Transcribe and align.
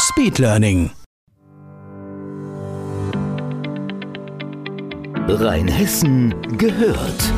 Speedlearning. 0.00 0.90
Rheinhessen 5.26 6.34
gehört. 6.56 7.32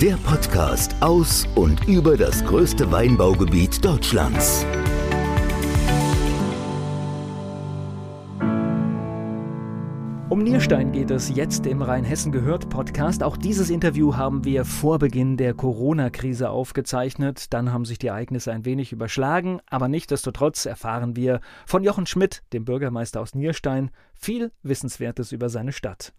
Der 0.00 0.16
Podcast 0.16 0.94
aus 1.00 1.46
und 1.56 1.86
über 1.86 2.16
das 2.16 2.42
größte 2.44 2.90
Weinbaugebiet 2.90 3.84
Deutschlands. 3.84 4.64
Nierstein 10.44 10.92
geht 10.92 11.10
es 11.10 11.34
jetzt 11.34 11.64
im 11.64 11.80
Rheinhessen 11.80 12.30
gehört 12.30 12.68
Podcast. 12.68 13.22
Auch 13.22 13.38
dieses 13.38 13.70
Interview 13.70 14.16
haben 14.16 14.44
wir 14.44 14.66
vor 14.66 14.98
Beginn 14.98 15.38
der 15.38 15.54
Corona-Krise 15.54 16.50
aufgezeichnet. 16.50 17.54
Dann 17.54 17.72
haben 17.72 17.86
sich 17.86 17.98
die 17.98 18.08
Ereignisse 18.08 18.52
ein 18.52 18.66
wenig 18.66 18.92
überschlagen, 18.92 19.60
aber 19.70 19.88
nichtsdestotrotz 19.88 20.66
erfahren 20.66 21.16
wir 21.16 21.40
von 21.64 21.82
Jochen 21.82 22.04
Schmidt, 22.04 22.42
dem 22.52 22.66
Bürgermeister 22.66 23.22
aus 23.22 23.34
Nierstein, 23.34 23.90
viel 24.12 24.52
Wissenswertes 24.62 25.32
über 25.32 25.48
seine 25.48 25.72
Stadt. 25.72 26.12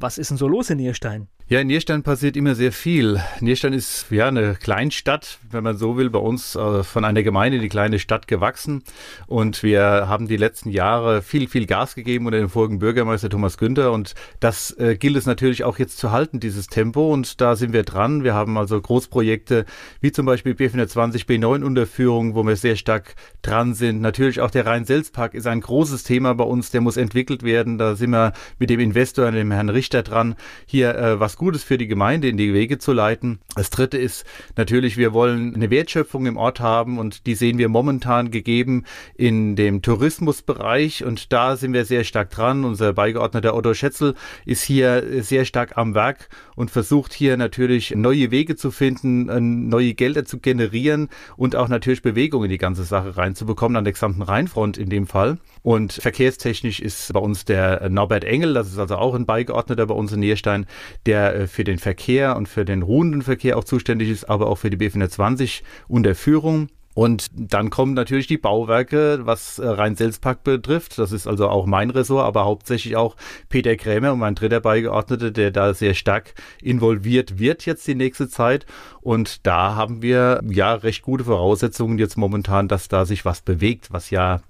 Was 0.00 0.16
ist 0.16 0.30
denn 0.30 0.38
so 0.38 0.48
los 0.48 0.70
in 0.70 0.78
Nierstein? 0.78 1.28
Ja, 1.48 1.58
in 1.58 1.66
Nierstein 1.66 2.04
passiert 2.04 2.36
immer 2.36 2.54
sehr 2.54 2.70
viel. 2.70 3.20
Nierstein 3.40 3.72
ist 3.72 4.06
ja 4.10 4.28
eine 4.28 4.54
Kleinstadt, 4.54 5.40
wenn 5.50 5.64
man 5.64 5.76
so 5.76 5.96
will, 5.96 6.08
bei 6.08 6.20
uns 6.20 6.54
äh, 6.54 6.84
von 6.84 7.04
einer 7.04 7.24
Gemeinde 7.24 7.56
in 7.56 7.62
die 7.62 7.68
kleine 7.68 7.98
Stadt 7.98 8.28
gewachsen. 8.28 8.84
Und 9.26 9.64
wir 9.64 9.82
haben 9.82 10.28
die 10.28 10.36
letzten 10.36 10.70
Jahre 10.70 11.22
viel, 11.22 11.48
viel 11.48 11.66
Gas 11.66 11.96
gegeben 11.96 12.26
unter 12.26 12.38
dem 12.38 12.48
vorigen 12.48 12.78
Bürgermeister 12.78 13.28
Thomas 13.28 13.58
Günther. 13.58 13.90
Und 13.90 14.14
das 14.38 14.70
äh, 14.78 14.96
gilt 14.96 15.16
es 15.16 15.26
natürlich 15.26 15.64
auch 15.64 15.80
jetzt 15.80 15.98
zu 15.98 16.12
halten, 16.12 16.38
dieses 16.38 16.68
Tempo. 16.68 17.12
Und 17.12 17.40
da 17.40 17.56
sind 17.56 17.72
wir 17.72 17.82
dran. 17.82 18.22
Wir 18.22 18.32
haben 18.32 18.56
also 18.56 18.80
Großprojekte 18.80 19.66
wie 20.00 20.12
zum 20.12 20.26
Beispiel 20.26 20.52
B420, 20.52 21.26
B9 21.26 21.64
Unterführung, 21.64 22.36
wo 22.36 22.44
wir 22.44 22.54
sehr 22.54 22.76
stark 22.76 23.16
dran 23.42 23.74
sind. 23.74 24.00
Natürlich 24.00 24.40
auch 24.40 24.52
der 24.52 24.66
Rhein-Selz-Park 24.66 25.34
ist 25.34 25.48
ein 25.48 25.60
großes 25.60 26.04
Thema 26.04 26.32
bei 26.36 26.44
uns. 26.44 26.70
Der 26.70 26.80
muss 26.80 26.96
entwickelt 26.96 27.42
werden. 27.42 27.76
Da 27.76 27.96
sind 27.96 28.10
wir 28.10 28.34
mit 28.60 28.70
dem 28.70 28.78
Investor, 28.78 29.28
dem 29.32 29.50
Herrn 29.50 29.68
Richter 29.68 29.89
dran, 29.98 30.36
hier 30.66 30.94
äh, 30.94 31.20
was 31.20 31.36
Gutes 31.36 31.62
für 31.62 31.78
die 31.78 31.86
Gemeinde 31.86 32.28
in 32.28 32.36
die 32.36 32.54
Wege 32.54 32.78
zu 32.78 32.92
leiten. 32.92 33.40
Das 33.56 33.70
dritte 33.70 33.98
ist 33.98 34.24
natürlich, 34.56 34.96
wir 34.96 35.12
wollen 35.12 35.54
eine 35.54 35.70
Wertschöpfung 35.70 36.26
im 36.26 36.36
Ort 36.36 36.60
haben 36.60 36.98
und 36.98 37.26
die 37.26 37.34
sehen 37.34 37.58
wir 37.58 37.68
momentan 37.68 38.30
gegeben 38.30 38.84
in 39.14 39.56
dem 39.56 39.82
Tourismusbereich 39.82 41.04
und 41.04 41.32
da 41.32 41.56
sind 41.56 41.72
wir 41.72 41.84
sehr 41.84 42.04
stark 42.04 42.30
dran. 42.30 42.64
Unser 42.64 42.92
Beigeordneter 42.92 43.54
Otto 43.54 43.74
Schätzel 43.74 44.14
ist 44.46 44.62
hier 44.62 45.22
sehr 45.22 45.44
stark 45.44 45.76
am 45.76 45.94
Werk 45.94 46.28
und 46.54 46.70
versucht 46.70 47.12
hier 47.12 47.36
natürlich 47.36 47.94
neue 47.96 48.30
Wege 48.30 48.56
zu 48.56 48.70
finden, 48.70 49.28
äh, 49.28 49.40
neue 49.40 49.94
Gelder 49.94 50.24
zu 50.24 50.38
generieren 50.38 51.08
und 51.36 51.56
auch 51.56 51.68
natürlich 51.68 52.02
Bewegung 52.02 52.44
in 52.44 52.50
die 52.50 52.58
ganze 52.58 52.84
Sache 52.84 53.16
reinzubekommen, 53.16 53.76
an 53.76 53.84
der 53.84 53.92
gesamten 53.92 54.22
Rheinfront 54.22 54.78
in 54.78 54.90
dem 54.90 55.06
Fall. 55.06 55.38
Und 55.62 55.92
verkehrstechnisch 55.92 56.80
ist 56.80 57.12
bei 57.12 57.20
uns 57.20 57.44
der 57.44 57.88
Norbert 57.90 58.24
Engel, 58.24 58.54
das 58.54 58.68
ist 58.68 58.78
also 58.78 58.96
auch 58.96 59.14
ein 59.14 59.26
Beigeordneter 59.26 59.79
bei 59.86 59.94
uns 59.94 60.12
in 60.12 60.20
Nierstein, 60.20 60.66
der 61.06 61.34
äh, 61.34 61.46
für 61.46 61.64
den 61.64 61.78
Verkehr 61.78 62.36
und 62.36 62.48
für 62.48 62.64
den 62.64 62.82
ruhenden 62.82 63.22
Verkehr 63.22 63.56
auch 63.58 63.64
zuständig 63.64 64.10
ist, 64.10 64.24
aber 64.24 64.46
auch 64.46 64.56
für 64.56 64.70
die 64.70 64.76
B420 64.76 65.62
und 65.88 66.04
der 66.04 66.14
Führung. 66.14 66.68
Und 66.92 67.28
dann 67.32 67.70
kommen 67.70 67.94
natürlich 67.94 68.26
die 68.26 68.36
Bauwerke, 68.36 69.20
was 69.22 69.58
äh, 69.58 69.66
Rhein-Selz-Park 69.66 70.42
betrifft. 70.42 70.98
Das 70.98 71.12
ist 71.12 71.28
also 71.28 71.48
auch 71.48 71.66
mein 71.66 71.90
Ressort, 71.90 72.26
aber 72.26 72.44
hauptsächlich 72.44 72.96
auch 72.96 73.16
Peter 73.48 73.76
Krämer 73.76 74.12
und 74.12 74.18
mein 74.18 74.34
dritter 74.34 74.60
Beigeordneter, 74.60 75.30
der 75.30 75.52
da 75.52 75.72
sehr 75.72 75.94
stark 75.94 76.34
involviert 76.60 77.38
wird 77.38 77.64
jetzt 77.64 77.86
die 77.86 77.94
nächste 77.94 78.28
Zeit. 78.28 78.66
Und 79.00 79.46
da 79.46 79.76
haben 79.76 80.02
wir 80.02 80.42
ja 80.48 80.74
recht 80.74 81.02
gute 81.02 81.24
Voraussetzungen 81.24 81.96
jetzt 81.96 82.16
momentan, 82.16 82.66
dass 82.66 82.88
da 82.88 83.06
sich 83.06 83.24
was 83.24 83.40
bewegt, 83.40 83.92
was 83.92 84.10
ja 84.10 84.40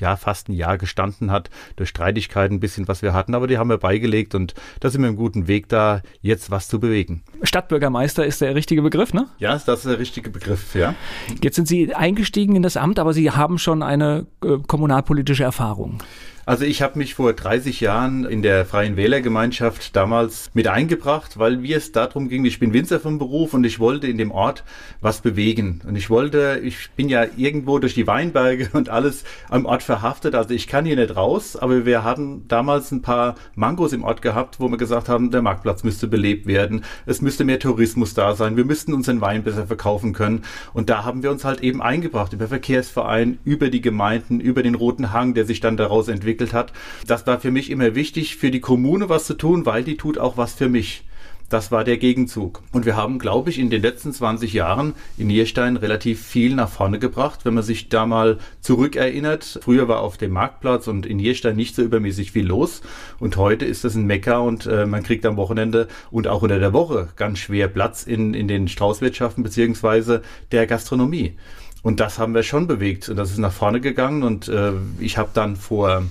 ja, 0.00 0.16
fast 0.16 0.48
ein 0.48 0.52
Jahr 0.52 0.78
gestanden 0.78 1.30
hat, 1.30 1.50
durch 1.76 1.88
Streitigkeiten 1.88 2.56
ein 2.56 2.60
bisschen, 2.60 2.88
was 2.88 3.02
wir 3.02 3.12
hatten, 3.12 3.34
aber 3.34 3.46
die 3.46 3.58
haben 3.58 3.68
wir 3.68 3.78
beigelegt 3.78 4.34
und 4.34 4.54
da 4.80 4.90
sind 4.90 5.02
wir 5.02 5.08
im 5.08 5.16
guten 5.16 5.46
Weg, 5.46 5.68
da 5.68 6.02
jetzt 6.20 6.50
was 6.50 6.68
zu 6.68 6.80
bewegen. 6.80 7.22
Stadtbürgermeister 7.42 8.24
ist 8.26 8.40
der 8.40 8.54
richtige 8.54 8.82
Begriff, 8.82 9.14
ne? 9.14 9.28
Ja, 9.38 9.52
das 9.52 9.80
ist 9.80 9.86
der 9.86 9.98
richtige 9.98 10.30
Begriff, 10.30 10.74
ja. 10.74 10.94
Jetzt 11.42 11.56
sind 11.56 11.68
Sie 11.68 11.94
eingestiegen 11.94 12.56
in 12.56 12.62
das 12.62 12.76
Amt, 12.76 12.98
aber 12.98 13.12
Sie 13.12 13.30
haben 13.30 13.58
schon 13.58 13.82
eine 13.82 14.26
äh, 14.44 14.58
kommunalpolitische 14.66 15.44
Erfahrung. 15.44 15.98
Also 16.46 16.66
ich 16.66 16.82
habe 16.82 16.98
mich 16.98 17.14
vor 17.14 17.32
30 17.32 17.80
Jahren 17.80 18.26
in 18.26 18.42
der 18.42 18.66
Freien 18.66 18.96
Wählergemeinschaft 18.96 19.96
damals 19.96 20.50
mit 20.52 20.68
eingebracht, 20.68 21.38
weil 21.38 21.56
mir 21.56 21.78
es 21.78 21.90
darum 21.90 22.28
ging, 22.28 22.44
ich 22.44 22.58
bin 22.58 22.74
Winzer 22.74 23.00
vom 23.00 23.18
Beruf 23.18 23.54
und 23.54 23.64
ich 23.64 23.80
wollte 23.80 24.08
in 24.08 24.18
dem 24.18 24.30
Ort 24.30 24.62
was 25.00 25.22
bewegen. 25.22 25.80
Und 25.86 25.96
ich 25.96 26.10
wollte, 26.10 26.60
ich 26.62 26.90
bin 26.96 27.08
ja 27.08 27.24
irgendwo 27.38 27.78
durch 27.78 27.94
die 27.94 28.06
Weinberge 28.06 28.68
und 28.74 28.90
alles 28.90 29.24
am 29.48 29.64
Ort 29.64 29.82
verhaftet, 29.82 30.34
also 30.34 30.52
ich 30.52 30.68
kann 30.68 30.84
hier 30.84 30.96
nicht 30.96 31.16
raus, 31.16 31.56
aber 31.56 31.86
wir 31.86 32.04
hatten 32.04 32.46
damals 32.46 32.92
ein 32.92 33.00
paar 33.00 33.36
Mangos 33.54 33.94
im 33.94 34.04
Ort 34.04 34.20
gehabt, 34.20 34.60
wo 34.60 34.68
wir 34.68 34.76
gesagt 34.76 35.08
haben, 35.08 35.30
der 35.30 35.40
Marktplatz 35.40 35.82
müsste 35.82 36.08
belebt 36.08 36.46
werden, 36.46 36.84
es 37.06 37.22
müsste 37.22 37.44
mehr 37.44 37.58
Tourismus 37.58 38.12
da 38.12 38.34
sein, 38.34 38.58
wir 38.58 38.66
müssten 38.66 38.92
unseren 38.92 39.22
Wein 39.22 39.44
besser 39.44 39.66
verkaufen 39.66 40.12
können. 40.12 40.42
Und 40.74 40.90
da 40.90 41.04
haben 41.04 41.22
wir 41.22 41.30
uns 41.30 41.44
halt 41.46 41.62
eben 41.62 41.80
eingebracht 41.80 42.34
über 42.34 42.48
Verkehrsverein, 42.48 43.38
über 43.44 43.70
die 43.70 43.80
Gemeinden, 43.80 44.40
über 44.40 44.62
den 44.62 44.74
Roten 44.74 45.10
Hang, 45.10 45.32
der 45.32 45.46
sich 45.46 45.60
dann 45.60 45.78
daraus 45.78 46.08
entwickelt 46.08 46.33
entwickelt 46.34 46.52
hat. 46.52 46.72
Das 47.06 47.26
war 47.26 47.40
für 47.40 47.50
mich 47.50 47.70
immer 47.70 47.94
wichtig, 47.94 48.36
für 48.36 48.50
die 48.50 48.60
Kommune 48.60 49.08
was 49.08 49.26
zu 49.26 49.34
tun, 49.34 49.66
weil 49.66 49.84
die 49.84 49.96
tut 49.96 50.18
auch 50.18 50.36
was 50.36 50.54
für 50.54 50.68
mich. 50.68 51.04
Das 51.50 51.70
war 51.70 51.84
der 51.84 51.98
Gegenzug. 51.98 52.62
Und 52.72 52.86
wir 52.86 52.96
haben, 52.96 53.18
glaube 53.18 53.50
ich, 53.50 53.58
in 53.58 53.68
den 53.68 53.82
letzten 53.82 54.12
20 54.12 54.54
Jahren 54.54 54.94
in 55.18 55.26
Nierstein 55.26 55.76
relativ 55.76 56.24
viel 56.24 56.54
nach 56.54 56.70
vorne 56.70 56.98
gebracht. 56.98 57.40
Wenn 57.44 57.54
man 57.54 57.62
sich 57.62 57.90
da 57.90 58.06
mal 58.06 58.38
zurückerinnert, 58.60 59.60
früher 59.62 59.86
war 59.86 60.00
auf 60.00 60.16
dem 60.16 60.32
Marktplatz 60.32 60.88
und 60.88 61.04
in 61.04 61.18
Nierstein 61.18 61.54
nicht 61.54 61.76
so 61.76 61.82
übermäßig 61.82 62.32
viel 62.32 62.46
los. 62.46 62.80
Und 63.20 63.36
heute 63.36 63.66
ist 63.66 63.84
das 63.84 63.94
ein 63.94 64.06
Mecker 64.06 64.42
und 64.42 64.66
äh, 64.66 64.86
man 64.86 65.02
kriegt 65.02 65.26
am 65.26 65.36
Wochenende 65.36 65.86
und 66.10 66.28
auch 66.28 66.42
unter 66.42 66.58
der 66.58 66.72
Woche 66.72 67.08
ganz 67.14 67.38
schwer 67.38 67.68
Platz 67.68 68.04
in, 68.04 68.32
in 68.32 68.48
den 68.48 68.66
Straußwirtschaften 68.66 69.44
beziehungsweise 69.44 70.22
der 70.50 70.66
Gastronomie. 70.66 71.36
Und 71.84 72.00
das 72.00 72.18
haben 72.18 72.34
wir 72.34 72.42
schon 72.42 72.66
bewegt. 72.66 73.10
Und 73.10 73.16
das 73.16 73.30
ist 73.30 73.38
nach 73.38 73.52
vorne 73.52 73.78
gegangen. 73.78 74.22
Und 74.22 74.48
äh, 74.48 74.72
ich 74.98 75.18
habe 75.18 75.28
dann 75.34 75.54
vor 75.54 76.04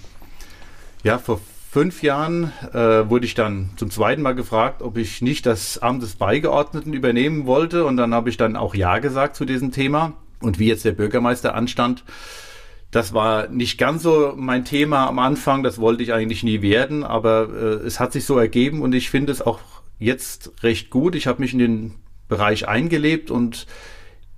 ja, 1.03 1.17
vor 1.17 1.39
fünf 1.69 2.01
Jahren 2.03 2.51
äh, 2.71 3.09
wurde 3.09 3.25
ich 3.25 3.35
dann 3.35 3.71
zum 3.77 3.89
zweiten 3.89 4.21
Mal 4.21 4.35
gefragt, 4.35 4.81
ob 4.81 4.97
ich 4.97 5.21
nicht 5.21 5.45
das 5.45 5.77
Amt 5.79 6.03
des 6.03 6.15
Beigeordneten 6.15 6.93
übernehmen 6.93 7.45
wollte. 7.45 7.85
Und 7.85 7.97
dann 7.97 8.13
habe 8.13 8.29
ich 8.29 8.37
dann 8.37 8.55
auch 8.55 8.73
Ja 8.75 8.99
gesagt 8.99 9.35
zu 9.35 9.43
diesem 9.43 9.71
Thema. 9.71 10.13
Und 10.39 10.59
wie 10.59 10.67
jetzt 10.67 10.85
der 10.85 10.91
Bürgermeister 10.91 11.55
anstand, 11.55 12.03
das 12.91 13.13
war 13.13 13.47
nicht 13.47 13.77
ganz 13.77 14.03
so 14.03 14.33
mein 14.35 14.65
Thema 14.65 15.07
am 15.07 15.19
Anfang. 15.19 15.63
Das 15.63 15.79
wollte 15.79 16.03
ich 16.03 16.13
eigentlich 16.13 16.43
nie 16.43 16.61
werden. 16.61 17.03
Aber 17.03 17.49
äh, 17.49 17.85
es 17.85 17.99
hat 17.99 18.13
sich 18.13 18.25
so 18.25 18.37
ergeben 18.37 18.81
und 18.81 18.93
ich 18.93 19.09
finde 19.09 19.31
es 19.31 19.41
auch 19.41 19.59
jetzt 19.99 20.51
recht 20.61 20.89
gut. 20.89 21.15
Ich 21.15 21.27
habe 21.27 21.41
mich 21.41 21.53
in 21.53 21.59
den 21.59 21.95
Bereich 22.29 22.67
eingelebt 22.67 23.31
und 23.31 23.65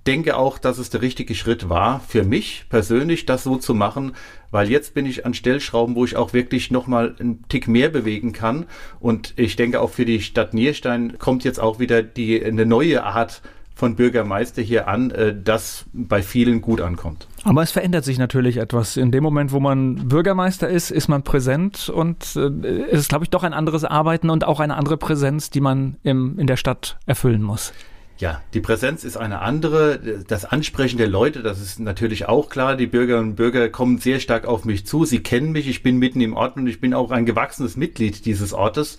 denke 0.06 0.36
auch, 0.36 0.58
dass 0.58 0.78
es 0.78 0.90
der 0.90 1.02
richtige 1.02 1.34
Schritt 1.34 1.68
war, 1.68 2.00
für 2.00 2.22
mich 2.22 2.66
persönlich 2.68 3.26
das 3.26 3.44
so 3.44 3.56
zu 3.56 3.74
machen, 3.74 4.12
weil 4.50 4.70
jetzt 4.70 4.94
bin 4.94 5.06
ich 5.06 5.26
an 5.26 5.34
Stellschrauben, 5.34 5.94
wo 5.96 6.04
ich 6.04 6.16
auch 6.16 6.32
wirklich 6.32 6.70
nochmal 6.70 7.14
einen 7.18 7.46
Tick 7.48 7.68
mehr 7.68 7.88
bewegen 7.88 8.32
kann. 8.32 8.66
Und 9.00 9.34
ich 9.36 9.56
denke 9.56 9.80
auch 9.80 9.90
für 9.90 10.04
die 10.04 10.22
Stadt 10.22 10.54
Nierstein 10.54 11.18
kommt 11.18 11.44
jetzt 11.44 11.60
auch 11.60 11.78
wieder 11.78 12.02
die, 12.02 12.42
eine 12.44 12.66
neue 12.66 13.04
Art 13.04 13.42
von 13.74 13.94
Bürgermeister 13.94 14.62
hier 14.62 14.88
an, 14.88 15.10
äh, 15.10 15.34
das 15.38 15.84
bei 15.92 16.22
vielen 16.22 16.62
gut 16.62 16.80
ankommt. 16.80 17.28
Aber 17.44 17.62
es 17.62 17.70
verändert 17.70 18.06
sich 18.06 18.18
natürlich 18.18 18.56
etwas. 18.56 18.96
In 18.96 19.10
dem 19.10 19.22
Moment, 19.22 19.52
wo 19.52 19.60
man 19.60 20.08
Bürgermeister 20.08 20.66
ist, 20.66 20.90
ist 20.90 21.08
man 21.08 21.22
präsent 21.22 21.90
und 21.90 22.36
äh, 22.36 22.48
es 22.90 23.00
ist, 23.00 23.08
glaube 23.10 23.24
ich, 23.24 23.30
doch 23.30 23.42
ein 23.42 23.52
anderes 23.52 23.84
Arbeiten 23.84 24.30
und 24.30 24.44
auch 24.44 24.60
eine 24.60 24.76
andere 24.76 24.96
Präsenz, 24.96 25.50
die 25.50 25.60
man 25.60 25.96
im, 26.02 26.38
in 26.38 26.46
der 26.46 26.56
Stadt 26.56 26.96
erfüllen 27.04 27.42
muss. 27.42 27.74
Ja, 28.18 28.40
die 28.54 28.60
Präsenz 28.60 29.04
ist 29.04 29.18
eine 29.18 29.40
andere. 29.40 29.98
Das 30.26 30.46
Ansprechen 30.46 30.96
der 30.96 31.06
Leute, 31.06 31.42
das 31.42 31.60
ist 31.60 31.78
natürlich 31.78 32.26
auch 32.26 32.48
klar. 32.48 32.74
Die 32.74 32.86
Bürgerinnen 32.86 33.30
und 33.30 33.36
Bürger 33.36 33.68
kommen 33.68 33.98
sehr 33.98 34.20
stark 34.20 34.46
auf 34.46 34.64
mich 34.64 34.86
zu. 34.86 35.04
Sie 35.04 35.22
kennen 35.22 35.52
mich. 35.52 35.68
Ich 35.68 35.82
bin 35.82 35.98
mitten 35.98 36.22
im 36.22 36.34
Ort 36.34 36.56
und 36.56 36.66
ich 36.66 36.80
bin 36.80 36.94
auch 36.94 37.10
ein 37.10 37.26
gewachsenes 37.26 37.76
Mitglied 37.76 38.24
dieses 38.24 38.54
Ortes. 38.54 38.96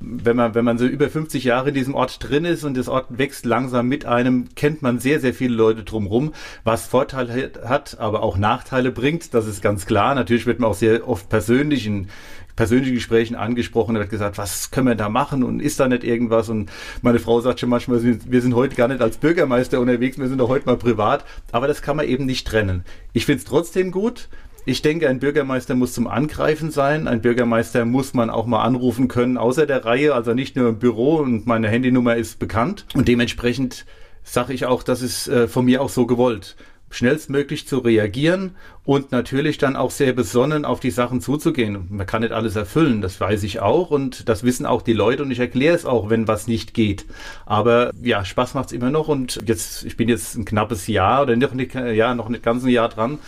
Wenn 0.00 0.36
man, 0.36 0.54
wenn 0.54 0.66
man 0.66 0.76
so 0.76 0.84
über 0.84 1.08
50 1.08 1.44
Jahre 1.44 1.70
in 1.70 1.74
diesem 1.74 1.94
Ort 1.94 2.18
drin 2.22 2.44
ist 2.44 2.62
und 2.62 2.76
das 2.76 2.88
Ort 2.88 3.06
wächst 3.16 3.46
langsam 3.46 3.88
mit 3.88 4.04
einem, 4.04 4.54
kennt 4.54 4.82
man 4.82 4.98
sehr, 4.98 5.20
sehr 5.20 5.32
viele 5.32 5.54
Leute 5.54 5.82
drumherum, 5.82 6.34
was 6.62 6.86
Vorteile 6.86 7.52
hat, 7.64 7.98
aber 7.98 8.22
auch 8.22 8.36
Nachteile 8.36 8.92
bringt. 8.92 9.32
Das 9.32 9.46
ist 9.46 9.62
ganz 9.62 9.86
klar. 9.86 10.14
Natürlich 10.14 10.44
wird 10.44 10.58
man 10.58 10.68
auch 10.68 10.74
sehr 10.74 11.08
oft 11.08 11.30
persönlich 11.30 11.86
in 11.86 12.08
persönlichen 12.58 12.94
Gesprächen 12.94 13.36
angesprochen 13.36 13.94
und 13.94 14.02
hat 14.02 14.10
gesagt, 14.10 14.36
was 14.36 14.72
können 14.72 14.88
wir 14.88 14.96
da 14.96 15.08
machen 15.08 15.44
und 15.44 15.60
ist 15.60 15.78
da 15.78 15.86
nicht 15.86 16.02
irgendwas? 16.02 16.48
Und 16.48 16.68
meine 17.02 17.20
Frau 17.20 17.40
sagt 17.40 17.60
schon 17.60 17.68
manchmal, 17.68 18.02
wir 18.02 18.42
sind 18.42 18.52
heute 18.56 18.74
gar 18.74 18.88
nicht 18.88 19.00
als 19.00 19.16
Bürgermeister 19.16 19.78
unterwegs, 19.78 20.18
wir 20.18 20.26
sind 20.26 20.38
doch 20.38 20.48
heute 20.48 20.66
mal 20.66 20.76
privat. 20.76 21.24
Aber 21.52 21.68
das 21.68 21.82
kann 21.82 21.96
man 21.96 22.08
eben 22.08 22.26
nicht 22.26 22.48
trennen. 22.48 22.84
Ich 23.12 23.26
finde 23.26 23.38
es 23.38 23.44
trotzdem 23.44 23.92
gut. 23.92 24.28
Ich 24.66 24.82
denke, 24.82 25.08
ein 25.08 25.20
Bürgermeister 25.20 25.76
muss 25.76 25.92
zum 25.92 26.08
Angreifen 26.08 26.72
sein. 26.72 27.06
Ein 27.06 27.22
Bürgermeister 27.22 27.84
muss 27.84 28.12
man 28.12 28.28
auch 28.28 28.46
mal 28.46 28.64
anrufen 28.64 29.06
können, 29.06 29.36
außer 29.38 29.64
der 29.64 29.84
Reihe, 29.84 30.12
also 30.12 30.34
nicht 30.34 30.56
nur 30.56 30.70
im 30.70 30.80
Büro 30.80 31.18
und 31.18 31.46
meine 31.46 31.68
Handynummer 31.68 32.16
ist 32.16 32.40
bekannt. 32.40 32.86
Und 32.92 33.06
dementsprechend 33.06 33.86
sage 34.24 34.52
ich 34.52 34.66
auch, 34.66 34.82
das 34.82 35.00
ist 35.00 35.28
äh, 35.28 35.46
von 35.46 35.64
mir 35.64 35.80
auch 35.80 35.90
so 35.90 36.06
gewollt 36.06 36.56
schnellstmöglich 36.90 37.66
zu 37.66 37.78
reagieren 37.78 38.56
und 38.84 39.12
natürlich 39.12 39.58
dann 39.58 39.76
auch 39.76 39.90
sehr 39.90 40.12
besonnen 40.12 40.64
auf 40.64 40.80
die 40.80 40.90
Sachen 40.90 41.20
zuzugehen. 41.20 41.86
Man 41.90 42.06
kann 42.06 42.22
nicht 42.22 42.32
alles 42.32 42.56
erfüllen, 42.56 43.02
das 43.02 43.20
weiß 43.20 43.42
ich 43.42 43.60
auch 43.60 43.90
und 43.90 44.28
das 44.28 44.42
wissen 44.42 44.64
auch 44.64 44.82
die 44.82 44.94
Leute 44.94 45.22
und 45.22 45.30
ich 45.30 45.38
erkläre 45.38 45.74
es 45.74 45.84
auch, 45.84 46.10
wenn 46.10 46.28
was 46.28 46.46
nicht 46.46 46.74
geht. 46.74 47.04
Aber 47.44 47.92
ja, 48.02 48.24
Spaß 48.24 48.54
macht's 48.54 48.72
immer 48.72 48.90
noch 48.90 49.08
und 49.08 49.40
jetzt, 49.46 49.84
ich 49.84 49.96
bin 49.96 50.08
jetzt 50.08 50.36
ein 50.36 50.44
knappes 50.44 50.86
Jahr 50.86 51.22
oder 51.22 51.36
noch 51.36 51.54
nicht, 51.54 51.74
ja, 51.74 52.14
noch 52.14 52.28
nicht 52.28 52.42
ganz 52.42 52.64
ein 52.64 52.70
Jahr 52.70 52.88
dran. 52.88 53.18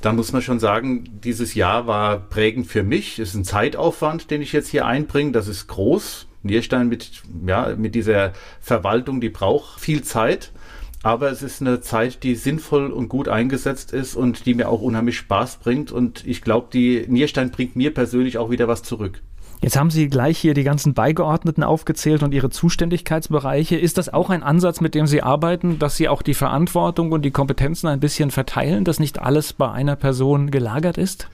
Da 0.00 0.12
muss 0.14 0.32
man 0.32 0.40
schon 0.40 0.60
sagen, 0.60 1.20
dieses 1.22 1.54
Jahr 1.54 1.86
war 1.86 2.18
prägend 2.18 2.66
für 2.66 2.82
mich. 2.82 3.18
Es 3.18 3.30
ist 3.30 3.34
ein 3.34 3.44
Zeitaufwand, 3.44 4.30
den 4.30 4.40
ich 4.40 4.52
jetzt 4.52 4.68
hier 4.68 4.86
einbringe. 4.86 5.32
Das 5.32 5.46
ist 5.46 5.66
groß. 5.66 6.26
Nierstein 6.42 6.88
mit, 6.88 7.22
ja, 7.46 7.74
mit 7.76 7.94
dieser 7.94 8.32
Verwaltung, 8.62 9.20
die 9.20 9.28
braucht 9.28 9.78
viel 9.78 10.02
Zeit. 10.02 10.52
Aber 11.02 11.30
es 11.30 11.42
ist 11.42 11.62
eine 11.62 11.80
Zeit, 11.80 12.22
die 12.22 12.34
sinnvoll 12.34 12.90
und 12.90 13.08
gut 13.08 13.28
eingesetzt 13.28 13.92
ist 13.92 14.16
und 14.16 14.44
die 14.44 14.54
mir 14.54 14.68
auch 14.68 14.82
unheimlich 14.82 15.16
Spaß 15.16 15.56
bringt. 15.56 15.92
Und 15.92 16.26
ich 16.26 16.42
glaube, 16.42 16.68
die 16.72 17.06
Nierstein 17.08 17.50
bringt 17.50 17.74
mir 17.74 17.94
persönlich 17.94 18.36
auch 18.36 18.50
wieder 18.50 18.68
was 18.68 18.82
zurück. 18.82 19.22
Jetzt 19.62 19.76
haben 19.76 19.90
Sie 19.90 20.08
gleich 20.08 20.38
hier 20.38 20.54
die 20.54 20.62
ganzen 20.62 20.94
Beigeordneten 20.94 21.62
aufgezählt 21.62 22.22
und 22.22 22.32
ihre 22.32 22.48
Zuständigkeitsbereiche. 22.48 23.76
Ist 23.76 23.98
das 23.98 24.12
auch 24.12 24.30
ein 24.30 24.42
Ansatz, 24.42 24.80
mit 24.80 24.94
dem 24.94 25.06
Sie 25.06 25.22
arbeiten, 25.22 25.78
dass 25.78 25.96
Sie 25.96 26.08
auch 26.08 26.22
die 26.22 26.34
Verantwortung 26.34 27.12
und 27.12 27.22
die 27.22 27.30
Kompetenzen 27.30 27.86
ein 27.86 28.00
bisschen 28.00 28.30
verteilen, 28.30 28.84
dass 28.84 28.98
nicht 28.98 29.20
alles 29.20 29.52
bei 29.52 29.70
einer 29.70 29.96
Person 29.96 30.50
gelagert 30.50 30.96
ist? 30.96 31.28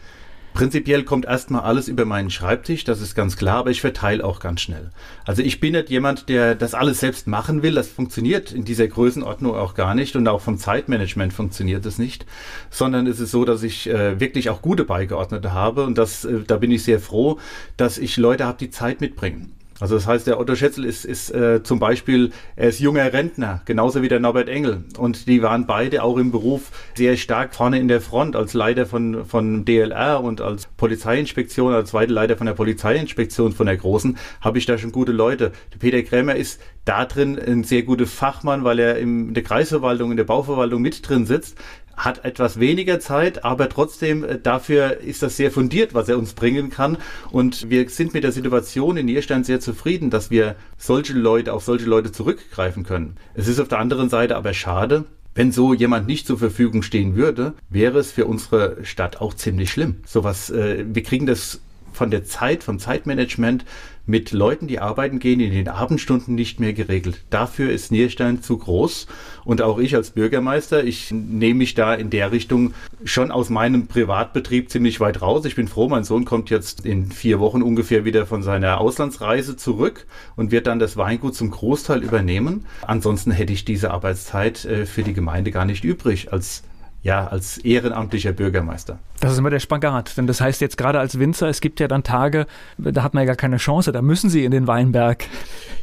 Prinzipiell 0.57 1.03
kommt 1.03 1.27
erstmal 1.27 1.65
alles 1.65 1.87
über 1.87 2.07
meinen 2.07 2.31
Schreibtisch, 2.31 2.85
das 2.85 3.03
ist 3.03 3.15
ganz 3.15 3.37
klar, 3.37 3.59
aber 3.59 3.71
ich 3.71 3.83
verteile 3.83 4.25
auch 4.25 4.41
ganz 4.41 4.63
schnell. 4.63 4.89
Also 5.27 5.43
ich 5.43 5.61
bin 5.61 5.75
nicht 5.75 5.91
jemand, 5.91 6.31
der 6.31 6.55
das 6.55 6.73
alles 6.73 7.01
selbst 7.01 7.27
machen 7.27 7.63
will. 7.63 7.75
Das 7.75 7.89
funktioniert 7.89 8.53
in 8.53 8.65
dieser 8.65 8.89
Größenordnung 8.89 9.55
auch 9.55 9.75
gar 9.75 9.95
nicht 9.95 10.17
und 10.17 10.27
auch 10.27 10.41
vom 10.41 10.57
Zeitmanagement 10.57 11.35
funktioniert 11.35 11.85
es 11.85 11.99
nicht, 11.99 12.25
sondern 12.71 13.07
es 13.07 13.21
ist 13.21 13.33
so, 13.33 13.45
dass 13.45 13.63
ich 13.63 13.87
äh, 13.87 14.19
wirklich 14.19 14.49
auch 14.49 14.63
gute 14.63 14.85
Beigeordnete 14.85 15.53
habe 15.53 15.85
und 15.85 15.99
das, 15.99 16.25
äh, 16.25 16.41
da 16.47 16.57
bin 16.57 16.71
ich 16.71 16.85
sehr 16.85 17.01
froh, 17.01 17.39
dass 17.77 17.99
ich 17.99 18.17
Leute 18.17 18.47
habe, 18.47 18.57
die 18.57 18.71
Zeit 18.71 19.03
mitbringen. 19.03 19.53
Also 19.79 19.95
das 19.95 20.07
heißt, 20.07 20.27
der 20.27 20.41
Otto 20.41 20.55
Schätzel 20.55 20.85
ist, 20.85 21.05
ist 21.05 21.31
äh, 21.31 21.63
zum 21.63 21.79
Beispiel, 21.79 22.33
er 22.57 22.69
ist 22.69 22.81
junger 22.81 23.13
Rentner, 23.13 23.61
genauso 23.67 24.01
wie 24.01 24.09
der 24.09 24.21
Norbert 24.21 24.49
Engel. 24.49 24.85
Und 24.99 25.29
die 25.29 25.43
waren 25.43 25.67
beide 25.67 26.03
auch 26.03 26.17
im 26.17 26.31
Beruf 26.31 26.71
sehr 26.95 27.17
stark 27.17 27.55
vorne 27.55 27.79
in 27.79 27.89
der 27.89 28.01
Front, 28.01 28.37
als 28.37 28.55
Leiter 28.55 28.87
von, 28.87 29.27
von 29.27 29.65
DLR 29.65 30.23
und 30.23 30.41
als 30.41 30.67
Polizeiinspektion, 30.77 31.75
als 31.75 31.91
zweite 31.91 32.13
Leiter 32.13 32.37
von 32.37 32.47
der 32.47 32.55
Polizeiinspektion 32.55 33.53
von 33.53 33.67
der 33.67 33.77
Großen, 33.77 34.17
habe 34.41 34.59
ich 34.59 34.67
da 34.67 34.79
schon 34.79 34.93
gute 34.93 35.13
Leute. 35.13 35.53
Der 35.73 35.79
Peter 35.79 36.03
Krämer 36.03 36.37
ist 36.37 36.61
da 36.87 37.05
drin 37.05 37.39
ein 37.39 37.65
sehr 37.65 37.83
guter 37.83 38.07
Fachmann, 38.07 38.65
weil 38.65 38.79
er 38.79 38.99
in 38.99 39.35
der 39.35 39.43
Kreisverwaltung, 39.43 40.11
in 40.11 40.17
der 40.17 40.25
Bauverwaltung 40.25 40.81
mit 40.81 41.07
drin 41.07 41.27
sitzt 41.27 41.59
hat 41.97 42.25
etwas 42.25 42.61
weniger 42.61 43.01
Zeit, 43.01 43.45
aber 43.45 43.69
trotzdem 43.69 44.25
äh, 44.25 44.39
dafür 44.39 45.01
ist 45.01 45.23
das 45.23 45.37
sehr 45.37 45.51
fundiert, 45.51 45.95
was 45.95 46.09
er 46.09 46.19
uns 46.19 46.35
bringen 46.35 46.71
kann. 46.71 46.99
Und 47.31 47.71
wir 47.71 47.89
sind 47.89 48.15
mit 48.15 48.25
der 48.25 48.33
Situation 48.33 48.97
in 48.97 49.07
Nierstein 49.07 49.45
sehr 49.45 49.61
zufrieden, 49.61 50.11
dass 50.11 50.31
wir 50.31 50.57
solche 50.77 51.15
Leute, 51.15 51.53
auf 51.53 51.65
solche 51.65 51.87
Leute 51.87 52.13
zurückgreifen 52.13 52.85
können. 52.85 53.17
Es 53.35 53.49
ist 53.49 53.61
auf 53.61 53.69
der 53.69 53.79
anderen 53.79 54.09
Seite 54.09 54.37
aber 54.37 54.53
schade, 54.53 55.05
wenn 55.35 55.53
so 55.53 55.75
jemand 55.75 56.07
nicht 56.07 56.27
zur 56.27 56.39
Verfügung 56.39 56.83
stehen 56.83 57.15
würde, 57.15 57.53
wäre 57.69 57.99
es 57.99 58.13
für 58.13 58.27
unsere 58.27 58.85
Stadt 58.85 59.21
auch 59.21 59.35
ziemlich 59.35 59.71
schlimm. 59.71 59.97
Sowas, 60.07 60.51
äh, 60.51 60.85
wir 60.89 61.03
kriegen 61.03 61.27
das 61.27 61.61
von 61.93 62.11
der 62.11 62.25
Zeit, 62.25 62.63
vom 62.63 62.79
Zeitmanagement 62.79 63.65
mit 64.07 64.33
Leuten, 64.33 64.69
die 64.69 64.79
arbeiten 64.79 65.19
gehen, 65.19 65.41
in 65.41 65.53
den 65.53 65.69
Abendstunden 65.69 66.35
nicht 66.35 66.61
mehr 66.61 66.73
geregelt. 66.73 67.25
Dafür 67.29 67.71
ist 67.71 67.91
Nierstein 67.91 68.41
zu 68.41 68.57
groß. 68.57 69.09
Und 69.45 69.63
auch 69.63 69.79
ich 69.79 69.95
als 69.95 70.11
Bürgermeister, 70.11 70.85
ich 70.85 71.11
nehme 71.11 71.59
mich 71.59 71.75
da 71.75 71.95
in 71.95 72.11
der 72.11 72.33
Richtung 72.33 72.73
schon 73.05 73.31
aus 73.31 73.51
meinem 73.51 73.89
Privatbetrieb 73.89 74.71
ziemlich 74.71 75.01
weit 75.01 75.23
raus. 75.23 75.45
Ich 75.45 75.57
bin 75.57 75.69
froh, 75.69 75.89
mein 75.89 76.05
Sohn 76.05 76.25
kommt 76.25 76.51
jetzt 76.51 76.87
in 76.87 77.11
vier 77.11 77.41
Wochen 77.41 77.63
ungefähr 77.63 78.05
wieder 78.05 78.27
von 78.27 78.43
seiner 78.43 78.81
Auslandsreise 78.81 79.57
zurück 79.57 80.07
und 80.37 80.53
wird 80.53 80.67
dann 80.69 80.79
das 80.79 80.97
Weingut 80.97 81.35
zum 81.35 81.51
Großteil 81.51 82.03
übernehmen. 82.03 82.67
Ansonsten 82.83 83.33
hätte 83.33 83.53
ich 83.53 83.65
diese 83.65 83.91
Arbeitszeit 83.91 84.65
äh, 84.65 84.87
für 84.87 85.03
die 85.03 85.15
Gemeinde 85.15 85.51
gar 85.51 85.65
nicht 85.65 85.85
übrig 85.85 86.33
als 86.33 86.63
ja, 87.07 87.29
als 87.29 87.59
ehrenamtlicher 87.59 88.33
Bürgermeister. 88.33 88.99
Das 89.21 89.33
ist 89.33 89.39
immer 89.39 89.51
der 89.51 89.61
Spagat, 89.61 90.17
denn 90.19 90.27
das 90.27 90.41
heißt 90.41 90.61
jetzt 90.61 90.77
gerade 90.77 90.99
als 90.99 91.19
Winzer, 91.19 91.49
es 91.49 91.61
gibt 91.61 91.81
ja 91.81 91.89
dann 91.89 92.03
Tage, 92.03 92.47
da 92.77 93.03
hat 93.03 93.15
man 93.15 93.23
ja 93.23 93.27
gar 93.27 93.37
keine 93.37 93.57
Chance, 93.57 93.91
da 93.91 94.03
müssen 94.03 94.29
Sie 94.29 94.45
in 94.45 94.51
den 94.51 94.67
Weinberg. 94.67 95.25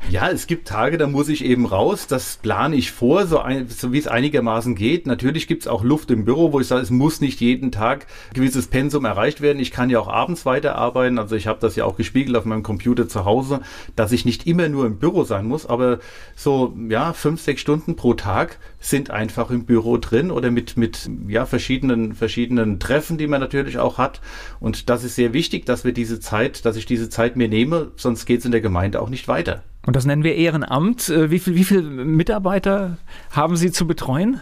Ja, 0.09 0.29
es 0.29 0.47
gibt 0.47 0.67
Tage, 0.67 0.97
da 0.97 1.07
muss 1.07 1.29
ich 1.29 1.43
eben 1.45 1.65
raus, 1.65 2.07
das 2.07 2.37
plane 2.41 2.75
ich 2.75 2.91
vor, 2.91 3.25
so, 3.25 3.39
ein, 3.39 3.69
so 3.69 3.93
wie 3.93 3.97
es 3.97 4.07
einigermaßen 4.07 4.75
geht. 4.75 5.07
Natürlich 5.07 5.47
gibt 5.47 5.63
es 5.63 5.67
auch 5.67 5.83
Luft 5.83 6.11
im 6.11 6.25
Büro, 6.25 6.51
wo 6.51 6.59
ich 6.59 6.67
sage, 6.67 6.81
es 6.81 6.89
muss 6.89 7.21
nicht 7.21 7.39
jeden 7.39 7.71
Tag 7.71 8.05
ein 8.29 8.33
gewisses 8.33 8.67
Pensum 8.67 9.05
erreicht 9.05 9.41
werden. 9.41 9.59
Ich 9.59 9.71
kann 9.71 9.89
ja 9.89 9.99
auch 9.99 10.09
abends 10.09 10.45
weiterarbeiten, 10.45 11.17
also 11.17 11.35
ich 11.35 11.47
habe 11.47 11.59
das 11.59 11.75
ja 11.75 11.85
auch 11.85 11.95
gespiegelt 11.95 12.35
auf 12.35 12.45
meinem 12.45 12.63
Computer 12.63 13.07
zu 13.07 13.25
Hause, 13.25 13.61
dass 13.95 14.11
ich 14.11 14.25
nicht 14.25 14.45
immer 14.45 14.67
nur 14.67 14.85
im 14.85 14.99
Büro 14.99 15.23
sein 15.23 15.45
muss, 15.45 15.65
aber 15.65 15.99
so, 16.35 16.75
ja, 16.89 17.13
fünf, 17.13 17.41
sechs 17.41 17.61
Stunden 17.61 17.95
pro 17.95 18.13
Tag 18.13 18.59
sind 18.79 19.09
einfach 19.09 19.49
im 19.49 19.65
Büro 19.65 19.97
drin 19.97 20.29
oder 20.29 20.51
mit, 20.51 20.75
mit 20.75 21.09
ja, 21.27 21.45
verschiedenen, 21.45 22.13
verschiedenen 22.13 22.79
Treffen, 22.79 23.17
die 23.23 23.27
man 23.27 23.39
natürlich 23.39 23.79
auch 23.79 23.97
hat. 23.97 24.21
Und 24.59 24.89
das 24.89 25.03
ist 25.03 25.15
sehr 25.15 25.33
wichtig, 25.33 25.65
dass 25.65 25.85
wir 25.85 25.93
diese 25.93 26.19
Zeit, 26.19 26.65
dass 26.65 26.75
ich 26.75 26.85
diese 26.85 27.09
Zeit 27.09 27.35
mir 27.35 27.47
nehme, 27.47 27.91
sonst 27.95 28.25
geht 28.25 28.39
es 28.39 28.45
in 28.45 28.51
der 28.51 28.61
Gemeinde 28.61 29.01
auch 29.01 29.09
nicht 29.09 29.27
weiter. 29.27 29.63
Und 29.85 29.95
das 29.95 30.05
nennen 30.05 30.23
wir 30.23 30.35
Ehrenamt. 30.35 31.09
Äh, 31.09 31.31
wie 31.31 31.39
viele 31.39 31.55
wie 31.55 31.63
viel 31.63 31.81
Mitarbeiter 31.81 32.97
haben 33.31 33.55
Sie 33.55 33.71
zu 33.71 33.87
betreuen? 33.87 34.41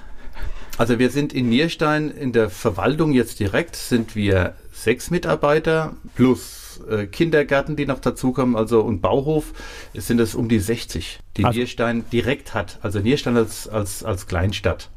Also 0.78 0.98
wir 0.98 1.10
sind 1.12 1.32
in 1.34 1.50
Nierstein 1.50 2.10
in 2.10 2.32
der 2.32 2.50
Verwaltung 2.50 3.12
jetzt 3.12 3.40
direkt, 3.40 3.76
sind 3.76 4.16
wir 4.16 4.56
sechs 4.72 5.12
Mitarbeiter 5.12 5.94
plus 6.16 6.82
äh, 6.90 7.06
Kindergärten, 7.06 7.76
die 7.76 7.86
noch 7.86 8.00
dazukommen, 8.00 8.56
also 8.56 8.82
und 8.82 9.02
Bauhof, 9.02 9.54
sind 9.94 10.20
es 10.20 10.34
um 10.34 10.50
die 10.50 10.60
60, 10.60 11.20
die 11.38 11.46
also, 11.46 11.60
Nierstein 11.60 12.06
direkt 12.12 12.54
hat. 12.54 12.80
Also 12.82 13.00
Nierstein 13.00 13.38
als, 13.38 13.68
als, 13.68 14.04
als 14.04 14.28
Kleinstadt. 14.28 14.90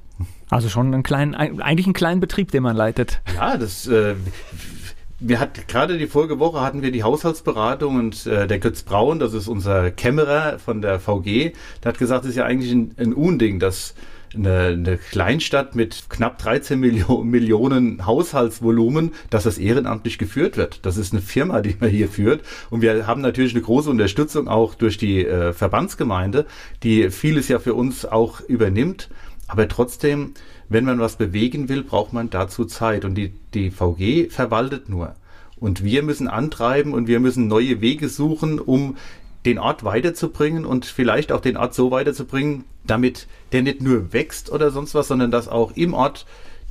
Also 0.51 0.69
schon 0.69 0.93
einen 0.93 1.03
kleinen, 1.03 1.35
eigentlich 1.35 1.87
einen 1.87 1.95
kleinen 1.95 2.21
Betrieb, 2.21 2.51
den 2.51 2.63
man 2.63 2.77
leitet. 2.77 3.21
Ja, 3.35 3.57
das. 3.57 3.87
Äh, 3.87 4.15
wir 5.21 5.41
hatten 5.41 5.63
gerade 5.69 5.97
die 5.97 6.07
Folgewoche 6.07 6.61
hatten 6.61 6.83
wir 6.83 6.91
die 6.91 7.03
Haushaltsberatung 7.03 7.97
und 7.97 8.27
äh, 8.27 8.47
der 8.47 8.59
Götz 8.59 8.83
Braun, 8.83 9.19
das 9.19 9.33
ist 9.33 9.49
unser 9.49 9.91
Kämmerer 9.91 10.59
von 10.59 10.83
der 10.83 11.01
VG, 11.01 11.53
der 11.83 11.93
hat 11.93 11.99
gesagt, 11.99 12.25
das 12.25 12.31
ist 12.31 12.37
ja 12.37 12.45
eigentlich 12.45 12.73
ein, 12.73 12.95
ein 12.99 13.15
Unding, 13.15 13.59
dass 13.59 13.95
eine, 14.35 14.67
eine 14.67 14.99
Kleinstadt 14.99 15.75
mit 15.75 16.07
knapp 16.09 16.39
13 16.39 16.79
Millio 16.79 17.23
Millionen 17.23 18.05
Haushaltsvolumen, 18.05 19.13
dass 19.31 19.45
das 19.45 19.59
ehrenamtlich 19.59 20.19
geführt 20.19 20.57
wird. 20.57 20.81
Das 20.85 20.97
ist 20.97 21.13
eine 21.13 21.23
Firma, 21.23 21.61
die 21.61 21.77
man 21.79 21.91
hier 21.91 22.09
führt. 22.09 22.43
Und 22.71 22.83
wir 22.83 23.07
haben 23.07 23.21
natürlich 23.21 23.55
eine 23.55 23.63
große 23.63 23.91
Unterstützung 23.91 24.49
auch 24.49 24.75
durch 24.75 24.99
die 24.99 25.25
äh, 25.25 25.53
Verbandsgemeinde, 25.53 26.47
die 26.83 27.11
vieles 27.11 27.49
ja 27.49 27.59
für 27.59 27.75
uns 27.75 28.05
auch 28.05 28.41
übernimmt. 28.41 29.09
Aber 29.47 29.69
trotzdem, 29.69 30.35
wenn 30.69 30.85
man 30.85 30.99
was 30.99 31.17
bewegen 31.17 31.69
will, 31.69 31.83
braucht 31.83 32.13
man 32.13 32.31
dazu 32.31 32.65
Zeit. 32.65 33.05
Und 33.05 33.15
die, 33.15 33.33
die 33.53 33.71
VG 33.71 34.31
verwaltet 34.31 34.89
nur. 34.89 35.15
Und 35.57 35.85
wir 35.85 36.03
müssen 36.03 36.29
antreiben 36.29 36.93
und 36.93 37.07
wir 37.07 37.21
müssen 37.21 37.47
neue 37.47 37.81
Wege 37.81 38.09
suchen, 38.09 38.59
um 38.59 38.97
den 39.47 39.59
Ort 39.59 39.85
weiterzubringen 39.85 40.65
und 40.65 40.87
vielleicht 40.87 41.31
auch 41.31 41.41
den 41.41 41.57
Ort 41.57 41.75
so 41.75 41.91
weiterzubringen, 41.91 42.65
damit 42.87 43.27
der 43.53 43.63
nicht 43.63 43.83
nur 43.83 44.13
wächst 44.13 44.51
oder 44.51 44.71
sonst 44.71 44.95
was, 44.95 45.09
sondern 45.09 45.31
dass 45.31 45.49
auch 45.49 45.73
im 45.77 45.93
Ort 45.95 46.27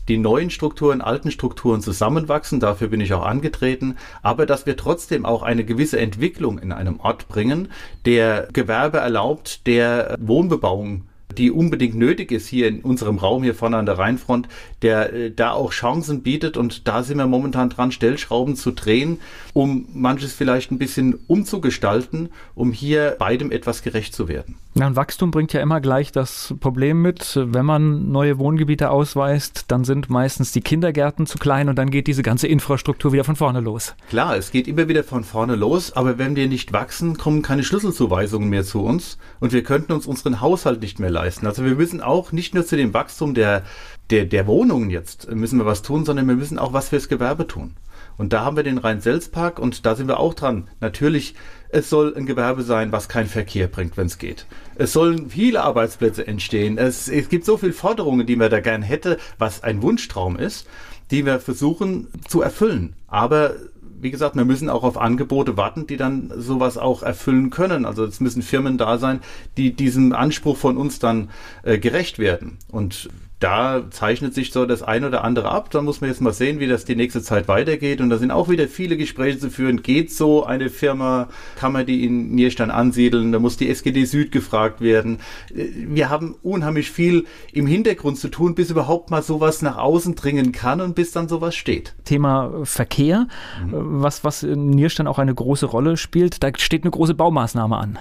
die 0.08 0.18
neuen 0.18 0.50
Strukturen, 0.50 1.02
alten 1.02 1.32
Strukturen 1.32 1.82
zusammenwachsen. 1.82 2.60
Dafür 2.60 2.90
bin 2.90 3.00
ich 3.00 3.14
auch 3.14 3.26
angetreten. 3.26 3.96
Aber 4.22 4.46
dass 4.46 4.66
wir 4.66 4.76
trotzdem 4.76 5.26
auch 5.26 5.44
eine 5.44 5.64
gewisse 5.64 6.00
Entwicklung 6.00 6.60
in 6.60 6.72
einem 6.72 7.00
Ort 7.00 7.28
bringen, 7.28 7.70
der 8.06 8.50
Gewerbe 8.52 8.98
erlaubt, 8.98 9.66
der 9.66 10.18
Wohnbebauung 10.20 11.04
die 11.38 11.52
unbedingt 11.52 11.96
nötig 11.96 12.32
ist 12.32 12.48
hier 12.48 12.68
in 12.68 12.82
unserem 12.82 13.18
Raum 13.18 13.44
hier 13.44 13.56
vorne 13.56 13.78
an 13.78 13.86
der 13.86 13.98
Rheinfront, 13.98 14.48
der 14.82 15.14
äh, 15.14 15.32
da 15.32 15.52
auch 15.52 15.72
Chancen 15.72 16.24
bietet 16.24 16.58
und 16.58 16.88
da 16.88 17.04
sind 17.04 17.18
wir 17.18 17.28
momentan 17.28 17.70
dran, 17.70 17.92
Stellschrauben 17.92 18.56
zu 18.56 18.72
drehen, 18.72 19.20
um 19.54 19.88
manches 19.94 20.34
vielleicht 20.34 20.72
ein 20.72 20.78
bisschen 20.78 21.20
umzugestalten, 21.28 22.30
um 22.56 22.72
hier 22.72 23.16
beidem 23.20 23.52
etwas 23.52 23.84
gerecht 23.84 24.16
zu 24.16 24.28
werden. 24.28 24.56
Ja, 24.76 24.88
und 24.88 24.96
Wachstum 24.96 25.30
bringt 25.30 25.54
ja 25.54 25.62
immer 25.62 25.82
gleich 25.82 26.12
das 26.12 26.56
Problem 26.60 27.04
mit, 27.04 27.40
wenn 27.40 27.66
man 27.66 28.12
neue 28.12 28.40
Wohngebiete 28.40 28.90
ausweist, 28.90 29.66
dann 29.68 29.84
sind 29.84 30.10
meistens 30.10 30.52
die 30.52 30.62
Kindergärten 30.62 31.28
zu 31.28 31.38
klein 31.38 31.70
und 31.70 31.76
dann 31.76 31.92
geht 31.92 32.08
diese 32.08 32.24
ganze 32.24 32.48
Infrastruktur 32.48 33.14
wieder 33.14 33.24
von 33.24 33.36
vorne 33.36 33.60
los. 33.60 33.94
Klar, 34.10 34.36
es 34.36 34.50
geht 34.50 34.68
immer 34.68 34.88
wieder 34.88 35.04
von 35.04 35.24
vorne 35.24 35.56
los, 35.56 35.94
aber 35.94 36.18
wenn 36.18 36.36
wir 36.36 36.48
nicht 36.48 36.74
wachsen, 36.74 37.18
kommen 37.18 37.44
keine 37.44 37.64
Schlüsselzuweisungen 37.64 38.50
mehr 38.50 38.64
zu 38.64 38.82
uns 38.84 39.20
und 39.40 39.54
wir 39.54 39.64
könnten 39.64 39.92
uns 39.92 40.08
unseren 40.08 40.42
Haushalt 40.42 40.82
nicht 40.82 41.00
mehr 41.00 41.12
leisten. 41.12 41.46
Also 41.46 41.64
wir 41.64 41.76
müssen 41.76 42.02
auch 42.02 42.32
nicht 42.32 42.56
nur 42.56 42.66
zu 42.66 42.76
dem 42.76 42.96
Wachstum 42.96 43.36
der, 43.36 43.62
der, 44.10 44.26
der 44.26 44.48
Wohnungen 44.48 44.90
jetzt 44.90 45.32
müssen 45.32 45.60
wir 45.60 45.68
was 45.68 45.84
tun, 45.84 46.04
sondern 46.04 46.28
wir 46.28 46.36
müssen 46.36 46.58
auch 46.58 46.74
was 46.74 46.90
fürs 46.90 47.10
Gewerbe 47.10 47.46
tun. 47.46 47.76
Und 48.18 48.34
da 48.34 48.44
haben 48.44 48.56
wir 48.56 48.64
den 48.64 48.78
Rhein-Selz-Park 48.78 49.60
und 49.60 49.86
da 49.86 49.96
sind 49.96 50.08
wir 50.08 50.20
auch 50.20 50.34
dran. 50.34 50.70
Natürlich, 50.80 51.36
es 51.70 51.90
soll 51.90 52.14
ein 52.16 52.26
Gewerbe 52.26 52.64
sein, 52.64 52.92
was 52.92 53.10
keinen 53.10 53.28
Verkehr 53.28 53.68
bringt, 53.68 53.98
wenn 53.98 54.08
es 54.08 54.18
geht. 54.18 54.46
Es 54.76 54.94
sollen 54.94 55.30
viele 55.30 55.62
Arbeitsplätze 55.64 56.26
entstehen. 56.28 56.78
Es, 56.78 57.08
es 57.08 57.30
gibt 57.30 57.46
so 57.46 57.58
viele 57.58 57.74
Forderungen, 57.74 58.28
die 58.28 58.36
man 58.36 58.52
da 58.52 58.60
gern 58.60 58.82
hätte, 58.82 59.18
was 59.38 59.64
ein 59.64 59.82
Wunschtraum 59.82 60.38
ist, 60.38 60.68
die 61.12 61.26
wir 61.26 61.40
versuchen 61.40 62.08
zu 62.28 62.42
erfüllen. 62.42 62.96
Aber 63.08 63.56
wie 64.04 64.12
gesagt, 64.12 64.36
wir 64.36 64.46
müssen 64.46 64.70
auch 64.70 64.84
auf 64.84 64.98
Angebote 64.98 65.58
warten, 65.58 65.88
die 65.88 65.98
dann 65.98 66.32
sowas 66.38 66.78
auch 66.78 67.04
erfüllen 67.04 67.50
können. 67.50 67.86
Also 67.86 68.04
es 68.04 68.20
müssen 68.20 68.42
Firmen 68.42 68.78
da 68.78 68.98
sein, 68.98 69.20
die 69.58 69.74
diesem 69.74 70.14
Anspruch 70.14 70.58
von 70.58 70.78
uns 70.78 71.00
dann 71.00 71.30
äh, 71.64 71.80
gerecht 71.80 72.20
werden. 72.20 72.58
Und 72.70 73.10
da 73.44 73.84
zeichnet 73.90 74.34
sich 74.34 74.54
so 74.54 74.66
das 74.66 74.84
ein 74.84 75.04
oder 75.04 75.26
andere 75.26 75.50
ab. 75.50 75.70
Da 75.70 75.82
muss 75.82 76.00
man 76.00 76.10
jetzt 76.10 76.22
mal 76.22 76.32
sehen, 76.32 76.62
wie 76.62 76.68
das 76.68 76.86
die 76.86 76.96
nächste 76.96 77.22
Zeit 77.22 77.50
weitergeht. 77.50 78.00
Und 78.00 78.10
da 78.10 78.18
sind 78.18 78.32
auch 78.32 78.48
wieder 78.48 78.70
viele 78.70 78.96
Gespräche 78.96 79.38
zu 79.38 79.50
führen. 79.50 79.82
Geht 79.82 80.14
so 80.14 80.46
eine 80.46 80.70
Firma, 80.70 81.28
kann 81.58 81.74
man 81.74 81.86
die 81.86 82.06
in 82.06 82.34
Nierstein 82.36 82.72
ansiedeln? 82.72 83.34
Da 83.34 83.40
muss 83.40 83.58
die 83.58 83.70
SGD 83.70 84.06
Süd 84.06 84.32
gefragt 84.32 84.80
werden. 84.80 85.18
Wir 85.54 86.10
haben 86.10 86.36
unheimlich 86.42 86.90
viel 86.90 87.26
im 87.52 87.68
Hintergrund 87.68 88.18
zu 88.18 88.30
tun, 88.30 88.56
bis 88.56 88.70
überhaupt 88.70 89.12
mal 89.12 89.22
sowas 89.22 89.62
nach 89.62 89.78
außen 89.78 90.16
dringen 90.16 90.54
kann 90.54 90.80
und 90.80 90.96
bis 90.96 91.12
dann 91.12 91.28
sowas 91.28 91.54
steht. 91.54 91.96
Thema 92.06 92.62
Verkehr, 92.64 93.28
mhm. 93.68 93.93
Was, 94.02 94.24
was 94.24 94.44
in 94.44 94.70
Nierstein 94.70 95.08
auch 95.08 95.20
eine 95.20 95.36
große 95.36 95.66
Rolle 95.66 95.98
spielt. 95.98 96.44
Da 96.44 96.50
steht 96.58 96.84
eine 96.84 96.92
große 96.92 97.14
Baumaßnahme 97.14 97.78
an. 97.78 98.00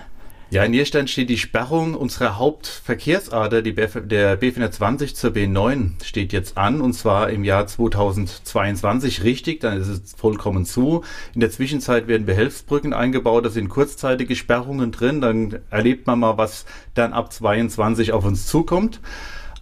Ja, 0.53 0.65
in 0.65 0.73
Nierstein 0.73 1.09
steht 1.09 1.31
die 1.31 1.39
Sperrung 1.39 1.95
unserer 1.95 2.37
Hauptverkehrsader, 2.39 3.63
Bf 3.63 4.03
der 4.05 4.39
B420 4.39 5.15
zur 5.15 5.31
B9 5.31 5.93
steht 6.05 6.35
jetzt 6.35 6.59
an 6.59 6.83
und 6.83 6.93
zwar 6.93 7.31
im 7.31 7.43
Jahr 7.43 7.67
2022 7.67 9.25
richtig, 9.25 9.61
dann 9.61 9.81
ist 9.81 9.89
es 9.89 10.13
vollkommen 10.13 10.67
zu. 10.67 11.05
In 11.33 11.41
der 11.41 11.51
Zwischenzeit 11.51 12.07
werden 12.07 12.27
Behelfsbrücken 12.27 12.93
eingebaut, 12.93 13.47
da 13.47 13.49
sind 13.49 13.71
kurzzeitige 13.71 14.37
Sperrungen 14.37 14.93
drin, 14.93 15.23
dann 15.23 15.61
erlebt 15.71 16.07
man 16.07 16.19
mal, 16.19 16.37
was 16.37 16.67
dann 16.93 17.15
ab 17.15 17.33
22 17.33 18.13
auf 18.13 18.27
uns 18.27 18.45
zukommt. 18.45 19.01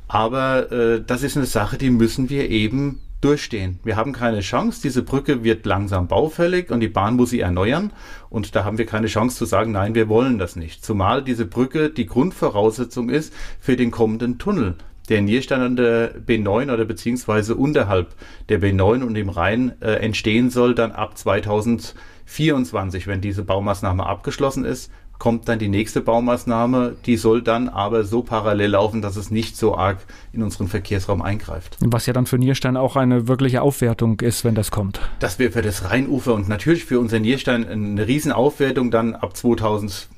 Aber 0.08 0.72
äh, 0.72 1.04
das 1.06 1.22
ist 1.22 1.36
eine 1.36 1.46
Sache, 1.46 1.78
die 1.78 1.90
müssen 1.90 2.30
wir 2.30 2.50
eben 2.50 3.00
durchstehen. 3.20 3.78
Wir 3.84 3.96
haben 3.96 4.12
keine 4.12 4.40
Chance. 4.40 4.80
Diese 4.82 5.02
Brücke 5.02 5.44
wird 5.44 5.66
langsam 5.66 6.08
baufällig 6.08 6.70
und 6.70 6.80
die 6.80 6.88
Bahn 6.88 7.16
muss 7.16 7.30
sie 7.30 7.40
erneuern. 7.40 7.92
Und 8.28 8.54
da 8.54 8.64
haben 8.64 8.78
wir 8.78 8.86
keine 8.86 9.08
Chance 9.08 9.36
zu 9.36 9.44
sagen, 9.44 9.72
nein, 9.72 9.94
wir 9.94 10.08
wollen 10.08 10.38
das 10.38 10.56
nicht. 10.56 10.84
Zumal 10.84 11.22
diese 11.22 11.46
Brücke 11.46 11.90
die 11.90 12.06
Grundvoraussetzung 12.06 13.10
ist 13.10 13.32
für 13.60 13.76
den 13.76 13.90
kommenden 13.90 14.38
Tunnel 14.38 14.76
der 15.10 15.18
in 15.18 15.24
Nierstein 15.24 15.60
an 15.60 15.76
der 15.76 16.14
B9 16.14 16.72
oder 16.72 16.84
beziehungsweise 16.84 17.56
unterhalb 17.56 18.14
der 18.48 18.62
B9 18.62 19.02
und 19.02 19.16
im 19.16 19.28
Rhein 19.28 19.72
äh, 19.80 19.94
entstehen 19.94 20.50
soll, 20.50 20.74
dann 20.74 20.92
ab 20.92 21.18
2024, 21.18 23.08
wenn 23.08 23.20
diese 23.20 23.42
Baumaßnahme 23.42 24.06
abgeschlossen 24.06 24.64
ist 24.64 24.92
kommt 25.20 25.48
dann 25.48 25.60
die 25.60 25.68
nächste 25.68 26.00
Baumaßnahme, 26.00 26.96
die 27.06 27.16
soll 27.16 27.42
dann 27.42 27.68
aber 27.68 28.02
so 28.04 28.22
parallel 28.22 28.70
laufen, 28.70 29.02
dass 29.02 29.16
es 29.16 29.30
nicht 29.30 29.56
so 29.56 29.76
arg 29.76 29.98
in 30.32 30.42
unseren 30.42 30.66
Verkehrsraum 30.66 31.22
eingreift. 31.22 31.76
Was 31.80 32.06
ja 32.06 32.12
dann 32.12 32.26
für 32.26 32.38
Nierstein 32.38 32.76
auch 32.76 32.96
eine 32.96 33.28
wirkliche 33.28 33.62
Aufwertung 33.62 34.18
ist, 34.20 34.44
wenn 34.44 34.54
das 34.54 34.70
kommt. 34.70 34.98
Das 35.20 35.38
wäre 35.38 35.52
für 35.52 35.62
das 35.62 35.90
Rheinufer 35.90 36.34
und 36.34 36.48
natürlich 36.48 36.86
für 36.86 36.98
unser 36.98 37.20
Nierstein 37.20 37.68
eine 37.68 38.08
Riesenaufwertung 38.08 38.90
dann 38.90 39.14
ab 39.14 39.36
2000 39.36 40.08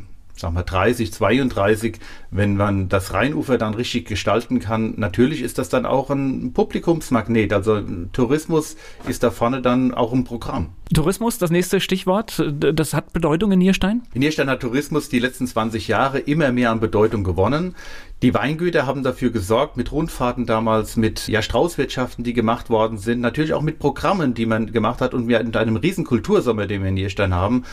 sagen 0.43 0.55
wir 0.55 0.65
30, 0.65 1.13
32, 1.13 1.99
wenn 2.31 2.57
man 2.57 2.89
das 2.89 3.15
Rheinufer 3.15 3.59
dann 3.59 3.75
richtig 3.75 4.07
gestalten 4.07 4.59
kann, 4.59 4.95
natürlich 4.97 5.41
ist 5.41 5.57
das 5.59 5.69
dann 5.69 5.87
auch 5.87 6.11
ein 6.11 6.53
Publikumsmagnet. 6.53 7.53
Also 7.53 7.81
Tourismus 8.13 8.77
ist 9.09 9.23
da 9.23 9.31
vorne 9.31 9.63
dann 9.63 9.95
auch 9.95 10.13
ein 10.13 10.25
Programm. 10.25 10.71
Tourismus, 10.93 11.39
das 11.39 11.51
nächste 11.51 11.81
Stichwort, 11.81 12.43
das 12.55 12.93
hat 12.93 13.13
Bedeutung 13.13 13.53
in 13.53 13.61
Nierstein? 13.61 14.03
In 14.13 14.21
Nierstein 14.21 14.51
hat 14.51 14.61
Tourismus 14.61 15.09
die 15.09 15.21
letzten 15.21 15.47
20 15.47 15.89
Jahre 15.89 16.19
immer 16.19 16.53
mehr 16.53 16.71
an 16.71 16.81
Bedeutung 16.81 17.25
gewonnen. 17.25 17.75
Die 18.23 18.35
Weingüter 18.35 18.87
haben 18.87 19.03
dafür 19.03 19.31
gesorgt, 19.31 19.77
mit 19.77 19.91
Rundfahrten 19.91 20.47
damals, 20.47 20.97
mit 20.97 21.27
ja, 21.27 21.43
Straußwirtschaften, 21.43 22.25
die 22.25 22.33
gemacht 22.33 22.71
worden 22.71 22.99
sind, 22.99 23.21
natürlich 23.21 23.53
auch 23.53 23.63
mit 23.63 23.79
Programmen, 23.81 24.35
die 24.35 24.47
man 24.47 24.71
gemacht 24.71 25.01
hat 25.01 25.15
und 25.15 25.27
mit 25.27 25.57
einem 25.57 25.77
riesen 25.77 26.05
Kultursommer, 26.05 26.67
den 26.67 26.83
wir 26.83 26.91
in 26.91 26.95
Nierstein 26.95 27.35
haben, 27.35 27.65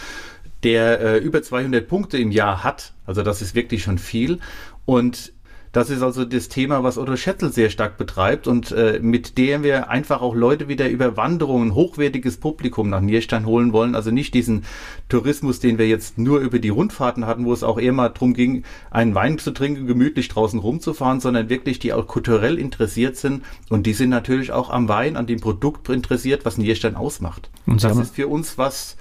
der 0.63 0.99
äh, 0.99 1.17
über 1.17 1.41
200 1.41 1.87
Punkte 1.87 2.17
im 2.17 2.31
Jahr 2.31 2.63
hat. 2.63 2.93
Also 3.05 3.23
das 3.23 3.41
ist 3.41 3.55
wirklich 3.55 3.83
schon 3.83 3.97
viel. 3.97 4.39
Und 4.85 5.33
das 5.71 5.91
ist 5.91 6.01
also 6.01 6.25
das 6.25 6.49
Thema, 6.49 6.83
was 6.83 6.97
Otto 6.97 7.15
Schätzel 7.15 7.51
sehr 7.51 7.69
stark 7.69 7.97
betreibt 7.97 8.47
und 8.47 8.71
äh, 8.71 8.99
mit 9.01 9.37
dem 9.37 9.61
wir 9.61 9.89
einfach 9.89 10.21
auch 10.21 10.33
Leute 10.33 10.67
wieder 10.67 10.89
über 10.89 11.15
Wanderungen, 11.15 11.75
hochwertiges 11.75 12.37
Publikum 12.37 12.89
nach 12.89 13.01
Nierstein 13.01 13.45
holen 13.45 13.71
wollen. 13.71 13.93
Also 13.93 14.09
nicht 14.09 14.33
diesen 14.33 14.65
Tourismus, 15.09 15.59
den 15.59 15.77
wir 15.77 15.87
jetzt 15.87 16.17
nur 16.17 16.39
über 16.39 16.57
die 16.57 16.69
Rundfahrten 16.69 17.27
hatten, 17.27 17.45
wo 17.45 17.53
es 17.53 17.63
auch 17.63 17.79
eher 17.79 17.93
mal 17.93 18.09
darum 18.09 18.33
ging, 18.33 18.63
einen 18.89 19.13
Wein 19.13 19.37
zu 19.37 19.51
trinken, 19.51 19.85
gemütlich 19.85 20.27
draußen 20.27 20.59
rumzufahren, 20.59 21.19
sondern 21.19 21.49
wirklich 21.49 21.77
die 21.77 21.93
auch 21.93 22.07
kulturell 22.07 22.57
interessiert 22.57 23.15
sind 23.15 23.43
und 23.69 23.85
die 23.85 23.93
sind 23.93 24.09
natürlich 24.09 24.51
auch 24.51 24.71
am 24.71 24.89
Wein, 24.89 25.17
an 25.17 25.27
dem 25.27 25.39
Produkt 25.39 25.87
interessiert, 25.89 26.45
was 26.45 26.57
Nierstein 26.57 26.95
ausmacht. 26.95 27.51
Und 27.67 27.83
das 27.83 27.95
ist 27.97 28.15
für 28.15 28.27
uns 28.27 28.57
was 28.57 28.97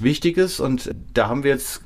Wichtiges 0.00 0.60
und 0.60 0.94
da 1.14 1.28
haben 1.28 1.42
wir 1.42 1.50
jetzt 1.50 1.82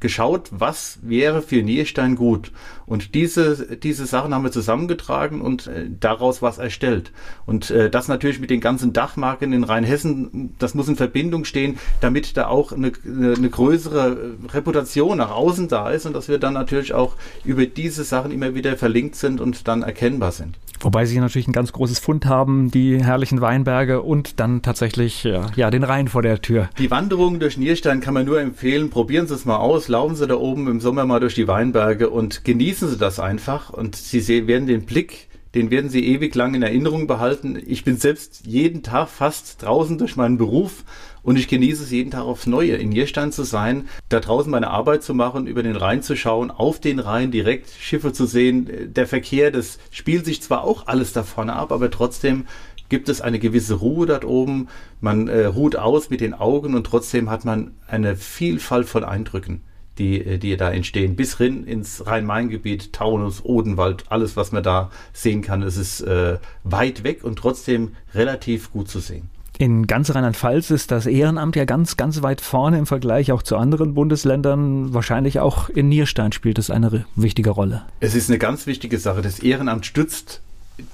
geschaut, 0.00 0.50
was 0.50 0.98
wäre 1.02 1.42
für 1.42 1.62
Nierstein 1.62 2.16
gut. 2.16 2.52
Und 2.84 3.14
diese, 3.14 3.76
diese 3.76 4.06
Sachen 4.06 4.34
haben 4.34 4.44
wir 4.44 4.52
zusammengetragen 4.52 5.40
und 5.40 5.66
äh, 5.66 5.88
daraus 5.88 6.42
was 6.42 6.58
erstellt. 6.58 7.12
Und 7.46 7.70
äh, 7.70 7.90
das 7.90 8.06
natürlich 8.06 8.38
mit 8.38 8.50
den 8.50 8.60
ganzen 8.60 8.92
Dachmarken 8.92 9.52
in 9.52 9.64
Rheinhessen, 9.64 10.54
das 10.58 10.74
muss 10.74 10.88
in 10.88 10.96
Verbindung 10.96 11.44
stehen, 11.44 11.78
damit 12.00 12.36
da 12.36 12.46
auch 12.46 12.72
eine, 12.72 12.92
eine 13.04 13.50
größere 13.50 14.34
Reputation 14.52 15.18
nach 15.18 15.30
außen 15.30 15.68
da 15.68 15.90
ist 15.90 16.06
und 16.06 16.12
dass 16.12 16.28
wir 16.28 16.38
dann 16.38 16.54
natürlich 16.54 16.92
auch 16.92 17.14
über 17.44 17.66
diese 17.66 18.04
Sachen 18.04 18.30
immer 18.30 18.54
wieder 18.54 18.76
verlinkt 18.76 19.16
sind 19.16 19.40
und 19.40 19.66
dann 19.66 19.82
erkennbar 19.82 20.32
sind. 20.32 20.56
Wobei 20.80 21.06
sie 21.06 21.18
natürlich 21.18 21.48
ein 21.48 21.52
ganz 21.52 21.72
großes 21.72 21.98
Fund 21.98 22.26
haben, 22.26 22.70
die 22.70 23.02
herrlichen 23.02 23.40
Weinberge 23.40 24.02
und 24.02 24.40
dann 24.40 24.62
tatsächlich 24.62 25.24
ja, 25.24 25.46
ja 25.56 25.70
den 25.70 25.82
Rhein 25.82 26.08
vor 26.08 26.22
der 26.22 26.42
Tür. 26.42 26.68
Die 26.78 26.90
Wanderung 26.90 27.40
durch 27.40 27.56
Nierstein 27.56 28.00
kann 28.00 28.14
man 28.14 28.26
nur 28.26 28.40
empfehlen. 28.40 28.90
Probieren 28.90 29.26
Sie 29.26 29.34
es 29.34 29.44
mal 29.44 29.56
aus, 29.56 29.88
laufen 29.96 30.14
Sie 30.14 30.26
da 30.26 30.36
oben 30.36 30.68
im 30.68 30.78
Sommer 30.78 31.06
mal 31.06 31.20
durch 31.20 31.34
die 31.34 31.48
Weinberge 31.48 32.10
und 32.10 32.44
genießen 32.44 32.86
Sie 32.90 32.98
das 32.98 33.18
einfach. 33.18 33.70
Und 33.70 33.96
Sie 33.96 34.46
werden 34.46 34.66
den 34.66 34.84
Blick 34.84 35.28
den 35.54 35.70
werden 35.70 35.88
Sie 35.88 36.04
ewig 36.06 36.34
lang 36.34 36.54
in 36.54 36.62
Erinnerung 36.62 37.06
behalten. 37.06 37.58
Ich 37.66 37.82
bin 37.82 37.96
selbst 37.96 38.44
jeden 38.44 38.82
Tag 38.82 39.08
fast 39.08 39.62
draußen 39.62 39.96
durch 39.96 40.14
meinen 40.14 40.36
Beruf 40.36 40.84
und 41.22 41.38
ich 41.38 41.48
genieße 41.48 41.84
es 41.84 41.90
jeden 41.90 42.10
Tag 42.10 42.24
aufs 42.24 42.46
Neue, 42.46 42.76
in 42.76 42.90
Nierstein 42.90 43.32
zu 43.32 43.42
sein, 43.42 43.88
da 44.10 44.20
draußen 44.20 44.50
meine 44.50 44.68
Arbeit 44.68 45.02
zu 45.02 45.14
machen, 45.14 45.46
über 45.46 45.62
den 45.62 45.76
Rhein 45.76 46.02
zu 46.02 46.14
schauen, 46.14 46.50
auf 46.50 46.78
den 46.78 46.98
Rhein 46.98 47.30
direkt 47.30 47.70
Schiffe 47.70 48.12
zu 48.12 48.26
sehen. 48.26 48.92
Der 48.92 49.06
Verkehr, 49.06 49.50
das 49.50 49.78
spielt 49.90 50.26
sich 50.26 50.42
zwar 50.42 50.62
auch 50.62 50.88
alles 50.88 51.14
da 51.14 51.22
vorne 51.22 51.54
ab, 51.54 51.72
aber 51.72 51.90
trotzdem 51.90 52.44
gibt 52.90 53.08
es 53.08 53.22
eine 53.22 53.38
gewisse 53.38 53.76
Ruhe 53.76 54.04
dort 54.04 54.26
oben. 54.26 54.68
Man 55.00 55.28
äh, 55.28 55.46
ruht 55.46 55.76
aus 55.76 56.10
mit 56.10 56.20
den 56.20 56.34
Augen 56.34 56.74
und 56.74 56.84
trotzdem 56.84 57.30
hat 57.30 57.46
man 57.46 57.70
eine 57.88 58.16
Vielfalt 58.16 58.86
von 58.90 59.04
Eindrücken 59.04 59.62
die, 59.98 60.24
äh, 60.24 60.38
die 60.38 60.56
da 60.56 60.70
entstehen, 60.70 61.16
bis 61.16 61.36
hin 61.38 61.64
ins 61.64 62.06
Rhein-Main-Gebiet, 62.06 62.92
Taunus, 62.92 63.44
Odenwald, 63.44 64.04
alles, 64.08 64.36
was 64.36 64.52
man 64.52 64.62
da 64.62 64.90
sehen 65.12 65.42
kann. 65.42 65.62
Es 65.62 65.76
ist 65.76 66.00
äh, 66.00 66.38
weit 66.64 67.04
weg 67.04 67.24
und 67.24 67.38
trotzdem 67.38 67.96
relativ 68.14 68.72
gut 68.72 68.88
zu 68.88 69.00
sehen. 69.00 69.30
In 69.58 69.86
ganz 69.86 70.14
Rheinland-Pfalz 70.14 70.70
ist 70.70 70.90
das 70.90 71.06
Ehrenamt 71.06 71.56
ja 71.56 71.64
ganz, 71.64 71.96
ganz 71.96 72.20
weit 72.22 72.42
vorne 72.42 72.78
im 72.78 72.86
Vergleich 72.86 73.32
auch 73.32 73.42
zu 73.42 73.56
anderen 73.56 73.94
Bundesländern. 73.94 74.92
Wahrscheinlich 74.92 75.40
auch 75.40 75.70
in 75.70 75.88
Nierstein 75.88 76.32
spielt 76.32 76.58
es 76.58 76.70
eine 76.70 77.06
wichtige 77.14 77.50
Rolle. 77.50 77.84
Es 78.00 78.14
ist 78.14 78.28
eine 78.28 78.38
ganz 78.38 78.66
wichtige 78.66 78.98
Sache. 78.98 79.22
Das 79.22 79.38
Ehrenamt 79.38 79.86
stützt 79.86 80.42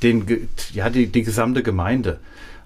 den, 0.04 0.48
ja, 0.72 0.90
die, 0.90 1.08
die 1.08 1.24
gesamte 1.24 1.64
Gemeinde. 1.64 2.20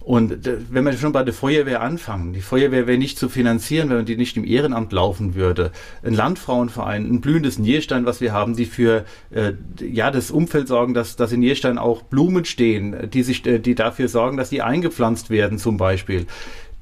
Und 0.07 0.47
äh, 0.47 0.59
wenn 0.71 0.85
wir 0.85 0.93
schon 0.93 1.11
bei 1.11 1.25
der 1.25 1.35
Feuerwehr 1.35 1.83
anfangen, 1.83 2.33
die 2.33 2.41
Feuerwehr 2.41 2.87
wäre 2.87 2.97
nicht 2.97 3.19
zu 3.19 3.29
finanzieren, 3.29 3.89
wenn 3.89 3.97
man 3.97 4.07
die 4.07 4.17
nicht 4.17 4.37
im 4.37 4.45
Ehrenamt 4.45 4.93
laufen 4.93 5.35
würde. 5.35 5.73
Ein 6.05 6.15
Landfrauenverein, 6.15 7.11
ein 7.11 7.21
blühendes 7.21 7.59
Nierstein, 7.59 8.07
was 8.07 8.21
wir 8.21 8.33
haben, 8.33 8.55
die 8.55 8.67
für 8.67 9.05
äh, 9.31 9.55
ja 9.85 10.13
das 10.13 10.31
Umfeld 10.31 10.69
sorgen, 10.69 10.95
dass, 10.95 11.17
dass 11.17 11.33
in 11.33 11.41
Nierstein 11.41 11.77
auch 11.77 12.03
Blumen 12.03 12.45
stehen, 12.45 13.11
die 13.11 13.25
sich, 13.25 13.45
äh, 13.47 13.59
die 13.59 13.75
dafür 13.75 14.07
sorgen, 14.07 14.37
dass 14.37 14.49
die 14.49 14.63
eingepflanzt 14.63 15.29
werden 15.29 15.59
zum 15.59 15.77
Beispiel. 15.77 16.27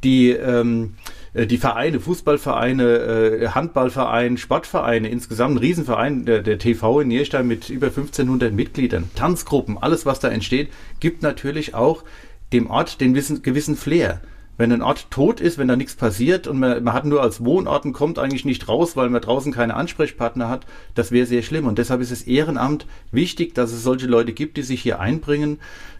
Die 0.04 0.28
ähm, 0.32 0.96
äh, 1.32 1.46
die 1.46 1.56
Vereine, 1.56 2.00
Fußballvereine, 2.00 3.52
Handballvereine, 3.54 4.36
Sportvereine, 4.36 5.08
insgesamt 5.08 5.54
ein 5.54 5.58
Riesenverein, 5.60 6.26
der, 6.26 6.42
der 6.42 6.58
TV 6.58 7.00
in 7.00 7.08
Nierstein 7.08 7.46
mit 7.46 7.70
über 7.70 7.86
1500 7.86 8.52
Mitgliedern, 8.52 9.08
Tanzgruppen, 9.14 9.78
alles 9.78 10.04
was 10.04 10.20
da 10.20 10.28
entsteht, 10.28 10.68
gibt 11.00 11.22
natürlich 11.22 11.74
auch 11.74 12.04
dem 12.52 12.68
Ort 12.68 13.00
den 13.00 13.14
wissen, 13.14 13.42
gewissen 13.42 13.76
Flair. 13.76 14.20
Wenn 14.56 14.70
ein 14.70 14.82
Ort 14.82 15.10
tot 15.10 15.40
ist, 15.40 15.58
wenn 15.58 15.66
da 15.66 15.74
nichts 15.74 15.96
passiert 15.96 16.46
und 16.46 16.60
man, 16.60 16.84
man 16.84 16.94
hat 16.94 17.04
nur 17.04 17.22
als 17.22 17.44
Wohnort 17.44 17.84
und 17.84 17.92
kommt 17.92 18.20
eigentlich 18.20 18.44
nicht 18.44 18.68
raus, 18.68 18.96
weil 18.96 19.10
man 19.10 19.20
draußen 19.20 19.52
keine 19.52 19.74
Ansprechpartner 19.74 20.48
hat, 20.48 20.64
das 20.94 21.10
wäre 21.10 21.26
sehr 21.26 21.42
schlimm. 21.42 21.66
Und 21.66 21.78
deshalb 21.78 22.00
ist 22.00 22.12
es 22.12 22.22
Ehrenamt 22.22 22.86
wichtig, 23.10 23.54
dass 23.56 23.72
es 23.72 23.82
solche 23.82 24.06
Leute 24.06 24.32
gibt, 24.32 24.56
die 24.56 24.62
sich 24.62 24.80
hier 24.80 25.00
einbringen, 25.00 25.58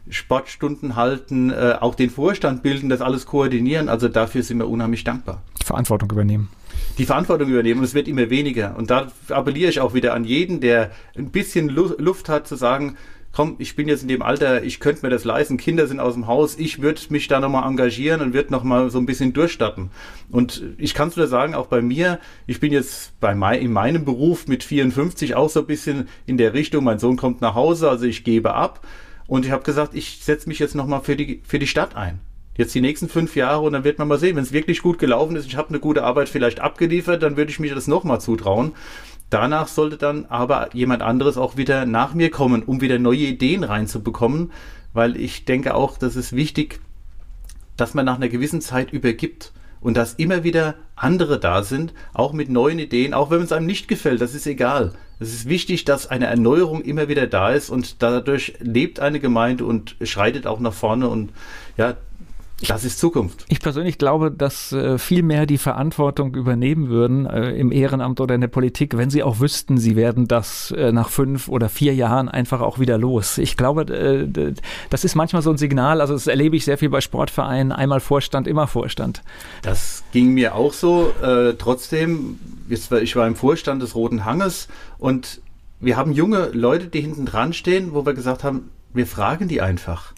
Sportstunden 0.09 0.95
halten, 0.95 1.51
äh, 1.51 1.79
auch 1.81 1.97
den 1.97 2.11
Vorstand 2.11 2.63
bilden, 2.63 2.89
das 2.89 3.01
alles 3.01 3.27
koordinieren. 3.27 3.89
Also 3.89 4.09
dafür 4.09 4.45
sind 4.45 4.59
wir 4.59 4.69
unheimlich 4.69 5.03
dankbar. 5.03 5.43
Verantwortung 5.65 6.11
übernehmen 6.13 6.49
die 6.99 7.07
Verantwortung 7.07 7.49
übernehmen 7.49 7.81
und 7.81 7.85
es 7.85 7.95
wird 7.95 8.09
immer 8.09 8.31
weniger. 8.31 8.77
Und 8.77 8.91
da 8.91 9.09
appelliere 9.29 9.71
ich 9.71 9.81
auch 9.81 9.95
wieder 9.95 10.15
an 10.15 10.25
jeden, 10.25 10.61
der 10.61 10.91
ein 11.17 11.31
bisschen 11.31 11.69
Luft 11.69 12.29
hat, 12.29 12.47
zu 12.47 12.57
sagen, 12.57 12.97
komm, 13.35 13.57
ich 13.59 13.75
bin 13.75 13.89
jetzt 13.89 14.03
in 14.03 14.09
dem 14.09 14.23
Alter, 14.23 14.63
ich 14.63 14.79
könnte 14.81 15.05
mir 15.05 15.11
das 15.11 15.25
leisten, 15.25 15.57
Kinder 15.57 15.87
sind 15.87 16.01
aus 16.01 16.15
dem 16.15 16.27
Haus, 16.27 16.57
ich 16.59 16.81
würde 16.81 17.01
mich 17.09 17.27
da 17.27 17.41
nochmal 17.41 17.69
engagieren 17.69 18.21
und 18.21 18.33
würde 18.33 18.53
nochmal 18.53 18.91
so 18.91 18.99
ein 18.99 19.07
bisschen 19.07 19.33
durchstatten. 19.33 19.91
Und 20.31 20.63
ich 20.79 20.95
kann 20.95 21.09
es 21.09 21.17
nur 21.17 21.27
sagen, 21.27 21.55
auch 21.55 21.67
bei 21.67 21.83
mir, 21.83 22.21
ich 22.47 22.61
bin 22.61 22.73
jetzt 22.73 23.19
bei 23.21 23.35
mein, 23.35 23.61
in 23.61 23.73
meinem 23.73 24.05
Beruf 24.05 24.47
mit 24.47 24.63
54 24.63 25.35
auch 25.35 25.51
so 25.51 25.61
ein 25.61 25.67
bisschen 25.67 26.09
in 26.27 26.39
der 26.39 26.55
Richtung, 26.55 26.85
mein 26.85 26.99
Sohn 27.01 27.17
kommt 27.17 27.41
nach 27.41 27.55
Hause, 27.55 27.91
also 27.91 28.07
ich 28.07 28.25
gebe 28.25 28.55
ab. 28.55 28.87
Und 29.27 29.47
ich 29.47 29.53
habe 29.53 29.63
gesagt, 29.63 29.95
ich 29.95 30.21
setze 30.23 30.49
mich 30.49 30.59
jetzt 30.59 30.75
nochmal 30.75 31.01
für 31.01 31.17
die, 31.17 31.41
für 31.45 31.59
die 31.59 31.67
Stadt 31.67 31.97
ein. 31.97 32.21
Jetzt 32.57 32.75
die 32.75 32.81
nächsten 32.81 33.09
fünf 33.09 33.35
Jahre 33.35 33.63
und 33.63 33.73
dann 33.73 33.83
wird 33.83 33.99
man 33.99 34.07
mal 34.07 34.19
sehen, 34.19 34.37
wenn 34.37 34.45
es 34.45 34.53
wirklich 34.53 34.81
gut 34.81 35.01
gelaufen 35.01 35.35
ist, 35.35 35.47
ich 35.47 35.57
habe 35.57 35.71
eine 35.71 35.81
gute 35.81 36.05
Arbeit 36.05 36.29
vielleicht 36.29 36.61
abgeliefert, 36.61 37.21
dann 37.23 37.37
würde 37.37 37.51
ich 37.51 37.59
mich 37.59 37.75
das 37.75 37.89
nochmal 37.89 38.21
zutrauen. 38.21 38.73
Danach 39.31 39.69
sollte 39.69 39.97
dann 39.97 40.27
aber 40.27 40.75
jemand 40.75 41.03
anderes 41.03 41.37
auch 41.37 41.57
wieder 41.57 41.87
nach 41.87 42.15
mir 42.15 42.31
kommen, 42.31 42.63
um 42.63 42.81
wieder 42.81 42.99
neue 42.99 43.19
Ideen 43.19 43.65
reinzubekommen, 43.65 44.53
weil 44.93 45.17
ich 45.17 45.45
denke 45.45 45.75
auch, 45.75 45.99
das 45.99 46.17
ist 46.17 46.35
wichtig, 46.35 46.81
dass 47.77 47.95
man 47.95 48.07
nach 48.07 48.17
einer 48.17 48.29
gewissen 48.29 48.61
Zeit 48.61 48.93
übergibt 48.93 49.53
und 49.81 49.97
dass 49.97 50.15
immer 50.15 50.45
wieder 50.45 50.77
andere 50.97 51.39
da 51.39 51.63
sind, 51.63 51.93
auch 52.15 52.33
mit 52.33 52.49
neuen 52.49 52.79
Ideen, 52.79 53.13
auch 53.13 53.31
wenn 53.31 53.43
es 53.43 53.53
einem 53.53 53.67
nicht 53.67 53.89
gefällt, 53.89 54.21
das 54.21 54.35
ist 54.35 54.47
egal. 54.47 54.93
Es 55.21 55.33
ist 55.33 55.49
wichtig, 55.49 55.85
dass 55.85 56.07
eine 56.07 56.27
Erneuerung 56.27 56.83
immer 56.83 57.09
wieder 57.09 57.27
da 57.27 57.51
ist 57.51 57.71
und 57.71 58.03
dadurch 58.03 58.55
lebt 58.61 58.99
eine 58.99 59.21
Gemeinde 59.21 59.65
und 59.65 59.97
schreitet 60.03 60.47
auch 60.47 60.59
nach 60.59 60.73
vorne 60.73 61.09
und 61.09 61.33
ja, 61.77 61.97
das 62.67 62.85
ist 62.85 62.99
Zukunft. 62.99 63.45
Ich 63.49 63.61
persönlich 63.61 63.99
glaube, 63.99 64.31
dass 64.31 64.73
äh, 64.73 64.97
viel 64.97 65.23
mehr 65.23 65.45
die 65.45 65.59
Verantwortung 65.59 66.35
übernehmen 66.35 66.89
würden 66.89 67.27
äh, 67.27 67.51
im 67.51 67.73
Ehrenamt 67.73 68.21
oder 68.21 68.35
in 68.35 68.41
der 68.41 68.49
Politik, 68.49 68.97
wenn 68.97 69.11
sie 69.11 69.23
auch 69.23 69.41
wüssten, 69.41 69.77
sie 69.77 69.97
werden 69.97 70.29
das 70.29 70.71
äh, 70.71 70.93
nach 70.93 71.11
fünf 71.11 71.49
oder 71.49 71.69
vier 71.69 71.95
Jahren 71.95 72.29
einfach 72.29 72.61
auch 72.61 72.79
wieder 72.79 72.97
los. 72.97 73.39
Ich 73.39 73.57
glaube, 73.57 73.85
das 74.91 75.05
ist 75.05 75.15
manchmal 75.15 75.43
so 75.43 75.51
ein 75.51 75.59
Signal, 75.59 76.01
also 76.01 76.15
das 76.15 76.27
erlebe 76.27 76.57
ich 76.57 76.65
sehr 76.65 76.79
viel 76.79 76.91
bei 76.91 77.01
Sportvereinen, 77.01 77.73
einmal 77.73 78.01
Vorstand, 78.01 78.47
immer 78.47 78.67
Vorstand. 78.67 79.23
Das 79.63 80.05
ging 80.13 80.33
mir 80.33 80.55
auch 80.55 80.73
so. 80.73 81.13
Trotzdem, 81.59 82.39
ich 82.69 83.17
war 83.17 83.27
im 83.27 83.37
Vorstand 83.37 83.83
des 83.83 83.95
Roten 83.95 84.25
Hanges 84.25 84.69
und 84.99 85.41
wir 85.81 85.97
haben 85.97 86.13
junge 86.13 86.51
Leute, 86.53 86.87
die 86.87 87.01
hinten 87.01 87.27
dran 87.27 87.53
stehen, 87.53 87.95
wo 87.95 88.07
wir 88.07 88.15
gesagt 88.15 88.45
haben, 88.45 88.71
wir 88.93 89.07
fragen 89.07 89.49
die 89.49 89.61
einfach. 89.61 90.15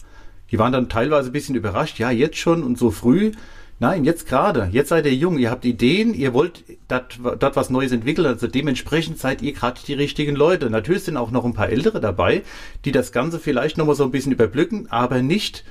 Die 0.51 0.59
waren 0.59 0.71
dann 0.71 0.89
teilweise 0.89 1.29
ein 1.29 1.33
bisschen 1.33 1.55
überrascht. 1.55 1.99
Ja, 1.99 2.11
jetzt 2.11 2.37
schon 2.37 2.63
und 2.63 2.77
so 2.77 2.91
früh. 2.91 3.31
Nein, 3.79 4.05
jetzt 4.05 4.27
gerade. 4.27 4.69
Jetzt 4.71 4.89
seid 4.89 5.05
ihr 5.05 5.13
jung. 5.13 5.37
Ihr 5.37 5.51
habt 5.51 5.63
Ideen. 5.63 6.13
Ihr 6.13 6.33
wollt 6.33 6.63
dort 6.87 7.55
was 7.55 7.69
Neues 7.69 7.91
entwickeln. 7.91 8.25
Also 8.25 8.47
dementsprechend 8.47 9.19
seid 9.19 9.41
ihr 9.41 9.53
gerade 9.53 9.81
die 9.85 9.93
richtigen 9.93 10.35
Leute. 10.35 10.69
Natürlich 10.69 11.03
sind 11.03 11.17
auch 11.17 11.31
noch 11.31 11.45
ein 11.45 11.53
paar 11.53 11.69
Ältere 11.69 11.99
dabei, 11.99 12.43
die 12.85 12.91
das 12.91 13.11
Ganze 13.11 13.39
vielleicht 13.39 13.77
nochmal 13.77 13.95
so 13.95 14.03
ein 14.03 14.11
bisschen 14.11 14.31
überblicken, 14.31 14.87
aber 14.89 15.21
nicht 15.21 15.63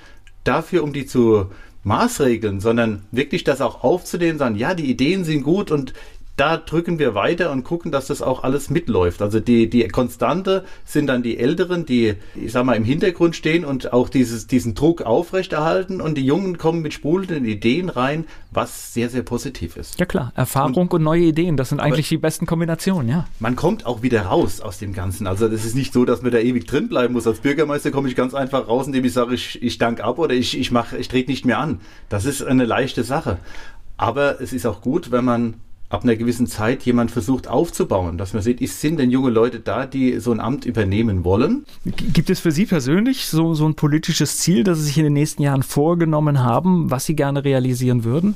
dafür, 0.44 0.84
um 0.84 0.92
die 0.92 1.06
zu 1.06 1.50
maßregeln, 1.82 2.60
sondern 2.60 3.04
wirklich 3.12 3.44
das 3.44 3.60
auch 3.60 3.84
aufzunehmen, 3.84 4.38
sagen, 4.38 4.56
ja, 4.56 4.74
die 4.74 4.90
Ideen 4.90 5.24
sind 5.24 5.42
gut 5.42 5.70
und 5.70 5.92
da 6.36 6.58
drücken 6.58 6.98
wir 6.98 7.14
weiter 7.14 7.50
und 7.50 7.64
gucken, 7.64 7.90
dass 7.90 8.08
das 8.08 8.20
auch 8.20 8.44
alles 8.44 8.68
mitläuft. 8.68 9.22
Also 9.22 9.40
die, 9.40 9.70
die 9.70 9.88
Konstante 9.88 10.64
sind 10.84 11.06
dann 11.06 11.22
die 11.22 11.38
Älteren, 11.38 11.86
die, 11.86 12.14
ich 12.34 12.52
sag 12.52 12.64
mal, 12.66 12.74
im 12.74 12.84
Hintergrund 12.84 13.34
stehen 13.34 13.64
und 13.64 13.92
auch 13.92 14.10
dieses, 14.10 14.46
diesen 14.46 14.74
Druck 14.74 15.02
aufrechterhalten 15.02 16.02
und 16.02 16.16
die 16.16 16.24
Jungen 16.24 16.58
kommen 16.58 16.82
mit 16.82 16.92
sprudelnden 16.92 17.46
Ideen 17.46 17.88
rein, 17.88 18.26
was 18.50 18.92
sehr, 18.92 19.08
sehr 19.08 19.22
positiv 19.22 19.76
ist. 19.76 19.98
Ja 19.98 20.04
klar, 20.04 20.32
Erfahrung 20.36 20.74
und, 20.74 20.92
und 20.92 21.02
neue 21.02 21.22
Ideen, 21.22 21.56
das 21.56 21.70
sind 21.70 21.80
eigentlich 21.80 22.08
die 22.08 22.18
besten 22.18 22.44
Kombinationen, 22.44 23.08
ja. 23.08 23.26
Man 23.40 23.56
kommt 23.56 23.86
auch 23.86 24.02
wieder 24.02 24.22
raus 24.22 24.60
aus 24.60 24.78
dem 24.78 24.92
Ganzen. 24.92 25.26
Also 25.26 25.46
es 25.46 25.64
ist 25.64 25.74
nicht 25.74 25.94
so, 25.94 26.04
dass 26.04 26.20
man 26.20 26.32
da 26.32 26.38
ewig 26.38 26.66
drin 26.66 26.88
bleiben 26.88 27.14
muss. 27.14 27.26
Als 27.26 27.40
Bürgermeister 27.40 27.90
komme 27.90 28.08
ich 28.08 28.16
ganz 28.16 28.34
einfach 28.34 28.68
raus, 28.68 28.86
indem 28.86 29.04
ich 29.06 29.14
sage, 29.14 29.34
ich, 29.34 29.62
ich 29.62 29.78
danke 29.78 30.04
ab 30.04 30.18
oder 30.18 30.34
ich, 30.34 30.58
ich 30.58 30.70
mache, 30.70 30.98
ich 30.98 31.08
trete 31.08 31.30
nicht 31.30 31.46
mehr 31.46 31.58
an. 31.58 31.80
Das 32.10 32.26
ist 32.26 32.42
eine 32.42 32.66
leichte 32.66 33.04
Sache. 33.04 33.38
Aber 33.96 34.40
es 34.42 34.52
ist 34.52 34.66
auch 34.66 34.82
gut, 34.82 35.10
wenn 35.10 35.24
man 35.24 35.54
ab 35.88 36.02
einer 36.02 36.16
gewissen 36.16 36.46
Zeit 36.46 36.82
jemand 36.82 37.10
versucht 37.10 37.48
aufzubauen, 37.48 38.18
dass 38.18 38.32
man 38.32 38.42
sieht, 38.42 38.66
sind 38.68 38.98
denn 38.98 39.10
junge 39.10 39.30
Leute 39.30 39.60
da, 39.60 39.86
die 39.86 40.18
so 40.18 40.32
ein 40.32 40.40
Amt 40.40 40.64
übernehmen 40.64 41.24
wollen? 41.24 41.64
Gibt 41.84 42.30
es 42.30 42.40
für 42.40 42.50
Sie 42.50 42.66
persönlich 42.66 43.26
so, 43.26 43.54
so 43.54 43.66
ein 43.66 43.74
politisches 43.74 44.38
Ziel, 44.38 44.64
das 44.64 44.78
Sie 44.78 44.84
sich 44.84 44.98
in 44.98 45.04
den 45.04 45.12
nächsten 45.12 45.42
Jahren 45.42 45.62
vorgenommen 45.62 46.42
haben, 46.42 46.90
was 46.90 47.06
Sie 47.06 47.14
gerne 47.14 47.44
realisieren 47.44 48.04
würden? 48.04 48.34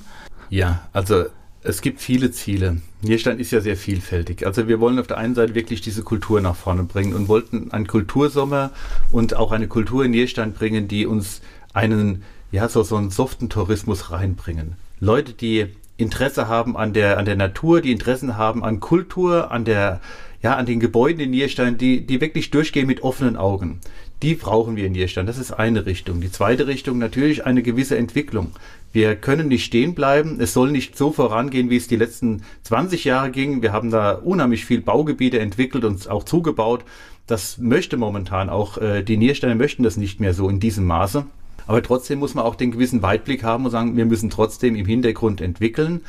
Ja, 0.48 0.88
also 0.92 1.24
es 1.62 1.82
gibt 1.82 2.00
viele 2.00 2.30
Ziele. 2.30 2.80
Nierstein 3.02 3.38
ist 3.38 3.50
ja 3.50 3.60
sehr 3.60 3.76
vielfältig. 3.76 4.46
Also 4.46 4.68
wir 4.68 4.80
wollen 4.80 4.98
auf 4.98 5.06
der 5.06 5.18
einen 5.18 5.34
Seite 5.34 5.54
wirklich 5.54 5.80
diese 5.80 6.02
Kultur 6.02 6.40
nach 6.40 6.56
vorne 6.56 6.84
bringen 6.84 7.14
und 7.14 7.28
wollten 7.28 7.70
einen 7.72 7.86
Kultursommer 7.86 8.70
und 9.10 9.34
auch 9.34 9.52
eine 9.52 9.68
Kultur 9.68 10.04
in 10.04 10.12
Nierstein 10.12 10.52
bringen, 10.52 10.88
die 10.88 11.06
uns 11.06 11.40
einen, 11.72 12.22
ja, 12.52 12.68
so, 12.68 12.82
so 12.82 12.96
einen 12.96 13.10
soften 13.10 13.48
Tourismus 13.48 14.10
reinbringen. 14.10 14.74
Leute, 15.00 15.32
die 15.32 15.66
Interesse 16.00 16.48
haben 16.48 16.76
an 16.76 16.92
der, 16.92 17.18
an 17.18 17.24
der 17.24 17.36
Natur, 17.36 17.80
die 17.80 17.92
Interessen 17.92 18.36
haben 18.36 18.64
an 18.64 18.80
Kultur, 18.80 19.50
an 19.50 19.64
der, 19.64 20.00
ja, 20.42 20.56
an 20.56 20.66
den 20.66 20.80
Gebäuden 20.80 21.20
in 21.20 21.30
Nierstein, 21.30 21.78
die, 21.78 22.06
die 22.06 22.20
wirklich 22.20 22.50
durchgehen 22.50 22.86
mit 22.86 23.02
offenen 23.02 23.36
Augen. 23.36 23.80
Die 24.22 24.34
brauchen 24.34 24.76
wir 24.76 24.86
in 24.86 24.92
Nierstein. 24.92 25.26
Das 25.26 25.38
ist 25.38 25.52
eine 25.52 25.86
Richtung. 25.86 26.20
Die 26.20 26.30
zweite 26.30 26.66
Richtung 26.66 26.98
natürlich 26.98 27.46
eine 27.46 27.62
gewisse 27.62 27.96
Entwicklung. 27.96 28.52
Wir 28.92 29.16
können 29.16 29.48
nicht 29.48 29.64
stehen 29.64 29.94
bleiben. 29.94 30.38
Es 30.40 30.52
soll 30.52 30.72
nicht 30.72 30.96
so 30.96 31.10
vorangehen, 31.10 31.70
wie 31.70 31.76
es 31.76 31.88
die 31.88 31.96
letzten 31.96 32.42
20 32.64 33.04
Jahre 33.04 33.30
ging. 33.30 33.62
Wir 33.62 33.72
haben 33.72 33.90
da 33.90 34.12
unheimlich 34.12 34.66
viel 34.66 34.82
Baugebiete 34.82 35.38
entwickelt 35.38 35.84
und 35.84 36.08
auch 36.10 36.24
zugebaut. 36.24 36.84
Das 37.26 37.58
möchte 37.58 37.96
momentan 37.96 38.50
auch, 38.50 38.76
äh, 38.76 39.02
die 39.02 39.16
Niersteine 39.16 39.54
möchten 39.54 39.84
das 39.84 39.96
nicht 39.96 40.20
mehr 40.20 40.34
so 40.34 40.48
in 40.48 40.60
diesem 40.60 40.84
Maße. 40.84 41.24
Aber 41.70 41.84
trotzdem 41.84 42.18
muss 42.18 42.34
man 42.34 42.44
auch 42.44 42.56
den 42.56 42.72
gewissen 42.72 43.00
Weitblick 43.00 43.44
haben 43.44 43.64
und 43.64 43.70
sagen, 43.70 43.96
wir 43.96 44.04
müssen 44.04 44.28
trotzdem 44.28 44.74
im 44.74 44.86
Hintergrund 44.86 45.40
entwickeln, 45.40 46.00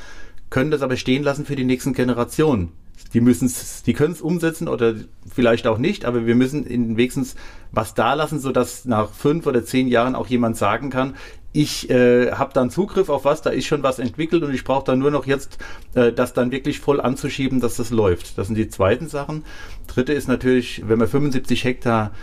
können 0.49 0.71
das 0.71 0.81
aber 0.81 0.97
stehen 0.97 1.21
lassen 1.21 1.45
für 1.45 1.55
die 1.55 1.65
nächsten 1.65 1.93
Generationen. 1.93 2.71
Die 3.13 3.21
müssen 3.21 3.45
es, 3.45 3.83
die 3.83 3.93
können 3.93 4.13
es 4.13 4.21
umsetzen 4.21 4.67
oder 4.67 4.95
vielleicht 5.31 5.67
auch 5.67 5.77
nicht, 5.77 6.03
aber 6.05 6.25
wir 6.25 6.33
müssen 6.33 6.65
in 6.65 6.97
wenigstens 6.97 7.35
was 7.71 7.93
da 7.93 8.15
lassen, 8.15 8.39
sodass 8.39 8.85
nach 8.85 9.11
fünf 9.11 9.45
oder 9.45 9.63
zehn 9.63 9.87
Jahren 9.87 10.15
auch 10.15 10.25
jemand 10.25 10.57
sagen 10.57 10.89
kann, 10.89 11.13
ich 11.53 11.91
äh, 11.91 12.31
habe 12.31 12.53
dann 12.53 12.71
Zugriff 12.71 13.09
auf 13.09 13.23
was, 13.23 13.43
da 13.43 13.51
ist 13.51 13.67
schon 13.67 13.83
was 13.83 13.99
entwickelt 13.99 14.41
und 14.41 14.55
ich 14.55 14.63
brauche 14.63 14.85
dann 14.85 14.97
nur 14.97 15.11
noch 15.11 15.27
jetzt 15.27 15.59
äh, 15.93 16.11
das 16.11 16.33
dann 16.33 16.49
wirklich 16.49 16.79
voll 16.79 16.99
anzuschieben, 16.99 17.59
dass 17.59 17.75
das 17.75 17.91
läuft. 17.91 18.39
Das 18.39 18.47
sind 18.47 18.55
die 18.55 18.69
zweiten 18.69 19.07
Sachen. 19.07 19.43
Dritte 19.85 20.13
ist 20.13 20.27
natürlich, 20.27 20.81
wenn 20.87 20.97
man 20.97 21.07
75 21.07 21.63
Hektar 21.65 22.13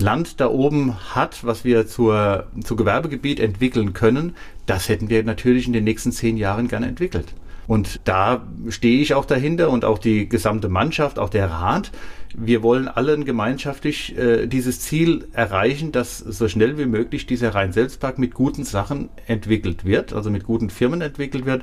Land 0.00 0.40
da 0.40 0.48
oben 0.48 0.96
hat, 1.14 1.44
was 1.44 1.64
wir 1.64 1.86
zur, 1.86 2.46
zu 2.62 2.76
Gewerbegebiet 2.76 3.40
entwickeln 3.40 3.92
können, 3.92 4.34
das 4.66 4.88
hätten 4.88 5.10
wir 5.10 5.22
natürlich 5.24 5.66
in 5.66 5.72
den 5.72 5.84
nächsten 5.84 6.12
zehn 6.12 6.36
Jahren 6.36 6.68
gerne 6.68 6.86
entwickelt. 6.86 7.34
Und 7.66 8.00
da 8.02 8.48
stehe 8.68 9.00
ich 9.00 9.14
auch 9.14 9.24
dahinter 9.24 9.70
und 9.70 9.84
auch 9.84 9.98
die 9.98 10.28
gesamte 10.28 10.68
Mannschaft, 10.68 11.20
auch 11.20 11.28
der 11.28 11.50
Rat. 11.50 11.92
Wir 12.36 12.64
wollen 12.64 12.88
allen 12.88 13.24
gemeinschaftlich 13.24 14.18
äh, 14.18 14.46
dieses 14.46 14.80
Ziel 14.80 15.28
erreichen, 15.34 15.92
dass 15.92 16.18
so 16.18 16.48
schnell 16.48 16.78
wie 16.78 16.86
möglich 16.86 17.26
dieser 17.26 17.54
Rhein-Selbst-Park 17.54 18.18
mit 18.18 18.34
guten 18.34 18.64
Sachen 18.64 19.08
entwickelt 19.26 19.84
wird, 19.84 20.12
also 20.12 20.30
mit 20.30 20.44
guten 20.44 20.68
Firmen 20.68 21.00
entwickelt 21.00 21.46
wird, 21.46 21.62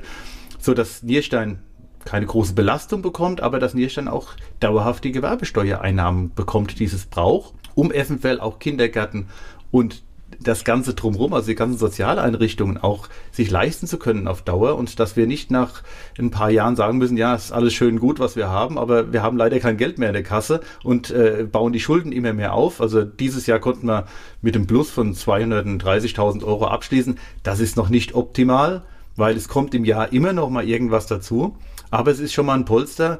so 0.58 0.72
dass 0.72 1.02
Nierstein 1.02 1.58
keine 2.06 2.24
große 2.24 2.54
Belastung 2.54 3.02
bekommt, 3.02 3.42
aber 3.42 3.58
dass 3.58 3.74
Nierstein 3.74 4.08
auch 4.08 4.28
dauerhaft 4.60 5.04
die 5.04 5.12
Gewerbesteuereinnahmen 5.12 6.32
bekommt, 6.34 6.78
die 6.78 6.84
es 6.84 7.04
braucht 7.04 7.52
um 7.78 7.92
eventuell 7.92 8.40
auch 8.40 8.58
Kindergärten 8.58 9.28
und 9.70 10.02
das 10.40 10.64
Ganze 10.64 10.94
drumherum, 10.94 11.32
also 11.32 11.46
die 11.46 11.54
ganzen 11.54 11.78
Sozialeinrichtungen 11.78 12.76
auch 12.76 13.08
sich 13.30 13.50
leisten 13.50 13.86
zu 13.86 13.98
können 13.98 14.26
auf 14.26 14.42
Dauer 14.42 14.76
und 14.76 14.98
dass 14.98 15.16
wir 15.16 15.26
nicht 15.28 15.52
nach 15.52 15.82
ein 16.18 16.30
paar 16.30 16.50
Jahren 16.50 16.74
sagen 16.74 16.98
müssen, 16.98 17.16
ja, 17.16 17.34
ist 17.34 17.52
alles 17.52 17.74
schön 17.74 18.00
gut, 18.00 18.18
was 18.18 18.34
wir 18.34 18.48
haben, 18.48 18.78
aber 18.78 19.12
wir 19.12 19.22
haben 19.22 19.36
leider 19.36 19.60
kein 19.60 19.76
Geld 19.76 19.98
mehr 19.98 20.08
in 20.08 20.14
der 20.14 20.24
Kasse 20.24 20.60
und 20.82 21.10
äh, 21.10 21.46
bauen 21.50 21.72
die 21.72 21.80
Schulden 21.80 22.10
immer 22.10 22.32
mehr 22.32 22.52
auf. 22.52 22.80
Also 22.80 23.04
dieses 23.04 23.46
Jahr 23.46 23.60
konnten 23.60 23.86
wir 23.86 24.06
mit 24.42 24.56
einem 24.56 24.66
Plus 24.66 24.90
von 24.90 25.14
230.000 25.14 26.44
Euro 26.44 26.66
abschließen. 26.66 27.16
Das 27.44 27.60
ist 27.60 27.76
noch 27.76 27.88
nicht 27.88 28.14
optimal, 28.14 28.82
weil 29.16 29.36
es 29.36 29.48
kommt 29.48 29.72
im 29.74 29.84
Jahr 29.84 30.12
immer 30.12 30.32
noch 30.32 30.50
mal 30.50 30.68
irgendwas 30.68 31.06
dazu. 31.06 31.56
Aber 31.90 32.10
es 32.10 32.20
ist 32.20 32.34
schon 32.34 32.46
mal 32.46 32.54
ein 32.54 32.66
Polster, 32.66 33.18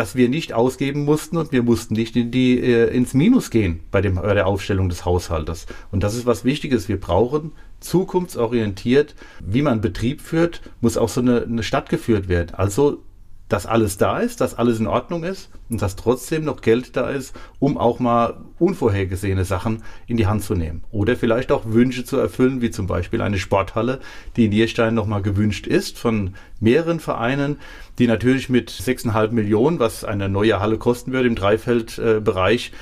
dass 0.00 0.14
wir 0.14 0.30
nicht 0.30 0.54
ausgeben 0.54 1.04
mussten 1.04 1.36
und 1.36 1.52
wir 1.52 1.62
mussten 1.62 1.92
nicht 1.92 2.16
in 2.16 2.30
die, 2.30 2.58
äh, 2.58 2.86
ins 2.86 3.12
Minus 3.12 3.50
gehen 3.50 3.80
bei, 3.90 4.00
dem, 4.00 4.14
bei 4.14 4.32
der 4.32 4.46
Aufstellung 4.46 4.88
des 4.88 5.04
Haushaltes. 5.04 5.66
Und 5.90 6.02
das 6.02 6.14
ist 6.14 6.24
was 6.24 6.42
Wichtiges. 6.42 6.88
Wir 6.88 6.98
brauchen 6.98 7.52
zukunftsorientiert, 7.80 9.14
wie 9.44 9.60
man 9.60 9.82
Betrieb 9.82 10.22
führt, 10.22 10.62
muss 10.80 10.96
auch 10.96 11.10
so 11.10 11.20
eine, 11.20 11.42
eine 11.42 11.62
Stadt 11.62 11.90
geführt 11.90 12.30
werden. 12.30 12.54
Also 12.54 13.02
dass 13.50 13.66
alles 13.66 13.98
da 13.98 14.20
ist, 14.20 14.40
dass 14.40 14.56
alles 14.56 14.78
in 14.78 14.86
Ordnung 14.86 15.24
ist 15.24 15.50
und 15.68 15.82
dass 15.82 15.96
trotzdem 15.96 16.44
noch 16.44 16.62
Geld 16.62 16.96
da 16.96 17.10
ist, 17.10 17.34
um 17.58 17.76
auch 17.76 17.98
mal 17.98 18.38
unvorhergesehene 18.58 19.44
Sachen 19.44 19.82
in 20.06 20.16
die 20.16 20.28
Hand 20.28 20.44
zu 20.44 20.54
nehmen. 20.54 20.84
Oder 20.92 21.16
vielleicht 21.16 21.50
auch 21.50 21.64
Wünsche 21.66 22.04
zu 22.04 22.16
erfüllen, 22.16 22.62
wie 22.62 22.70
zum 22.70 22.86
Beispiel 22.86 23.20
eine 23.20 23.38
Sporthalle, 23.38 23.98
die 24.36 24.44
in 24.44 24.50
Nierstein 24.50 24.94
nochmal 24.94 25.20
gewünscht 25.20 25.66
ist 25.66 25.98
von 25.98 26.34
mehreren 26.60 27.00
Vereinen, 27.00 27.58
die 27.98 28.06
natürlich 28.06 28.48
mit 28.48 28.70
6,5 28.70 29.32
Millionen, 29.32 29.80
was 29.80 30.04
eine 30.04 30.28
neue 30.28 30.60
Halle 30.60 30.78
kosten 30.78 31.12
würde 31.12 31.28
im 31.28 31.34
Dreifeldbereich, 31.34 32.72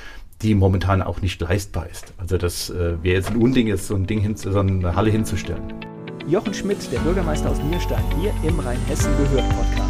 die 0.43 0.53
momentan 0.53 1.01
auch 1.01 1.21
nicht 1.21 1.41
leistbar 1.41 1.89
ist. 1.89 2.13
Also 2.17 2.37
das 2.37 2.69
äh, 2.69 3.01
wäre 3.03 3.15
jetzt 3.15 3.31
ein 3.31 3.37
Unding, 3.37 3.67
jetzt 3.67 3.87
so 3.87 3.95
ein 3.95 4.05
Ding 4.05 4.37
so 4.37 4.59
eine 4.59 4.95
Halle 4.95 5.09
hinzustellen. 5.09 5.63
Jochen 6.27 6.53
Schmidt, 6.53 6.77
der 6.91 6.99
Bürgermeister 6.99 7.49
aus 7.49 7.57
Nierstein, 7.57 8.03
hier 8.21 8.31
im 8.47 8.59
Rheinhessen 8.59 9.11
gehört 9.17 9.49
Podcast. 9.49 9.88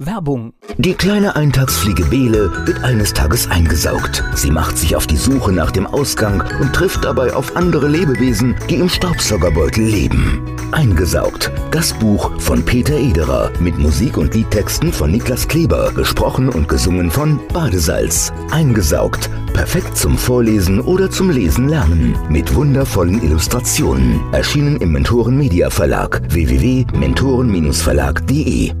Werbung. 0.00 0.54
Die 0.78 0.94
kleine 0.94 1.36
Eintagsfliege 1.36 2.06
Bele 2.06 2.50
wird 2.64 2.82
eines 2.82 3.12
Tages 3.12 3.50
eingesaugt. 3.50 4.24
Sie 4.34 4.50
macht 4.50 4.78
sich 4.78 4.96
auf 4.96 5.06
die 5.06 5.18
Suche 5.18 5.52
nach 5.52 5.70
dem 5.70 5.86
Ausgang 5.86 6.42
und 6.60 6.72
trifft 6.72 7.04
dabei 7.04 7.34
auf 7.34 7.54
andere 7.54 7.86
Lebewesen, 7.86 8.56
die 8.70 8.76
im 8.76 8.88
Staubsaugerbeutel 8.88 9.84
leben. 9.84 10.40
Eingesaugt. 10.72 11.52
Das 11.70 11.92
Buch 11.92 12.30
von 12.40 12.64
Peter 12.64 12.96
Ederer 12.96 13.52
mit 13.60 13.78
Musik 13.78 14.16
und 14.16 14.34
Liedtexten 14.34 14.90
von 14.90 15.10
Niklas 15.10 15.46
Kleber, 15.46 15.92
gesprochen 15.92 16.48
und 16.48 16.66
gesungen 16.66 17.10
von 17.10 17.38
Badesalz. 17.52 18.32
Eingesaugt. 18.50 19.28
Perfekt 19.52 19.98
zum 19.98 20.16
Vorlesen 20.16 20.80
oder 20.80 21.10
zum 21.10 21.28
Lesen 21.28 21.68
lernen. 21.68 22.16
Mit 22.30 22.54
wundervollen 22.54 23.22
Illustrationen. 23.22 24.18
Erschienen 24.32 24.78
im 24.78 24.92
Mentoren 24.92 25.36
Media 25.36 25.68
Verlag 25.68 26.22
www.mentoren-verlag.de 26.30 28.79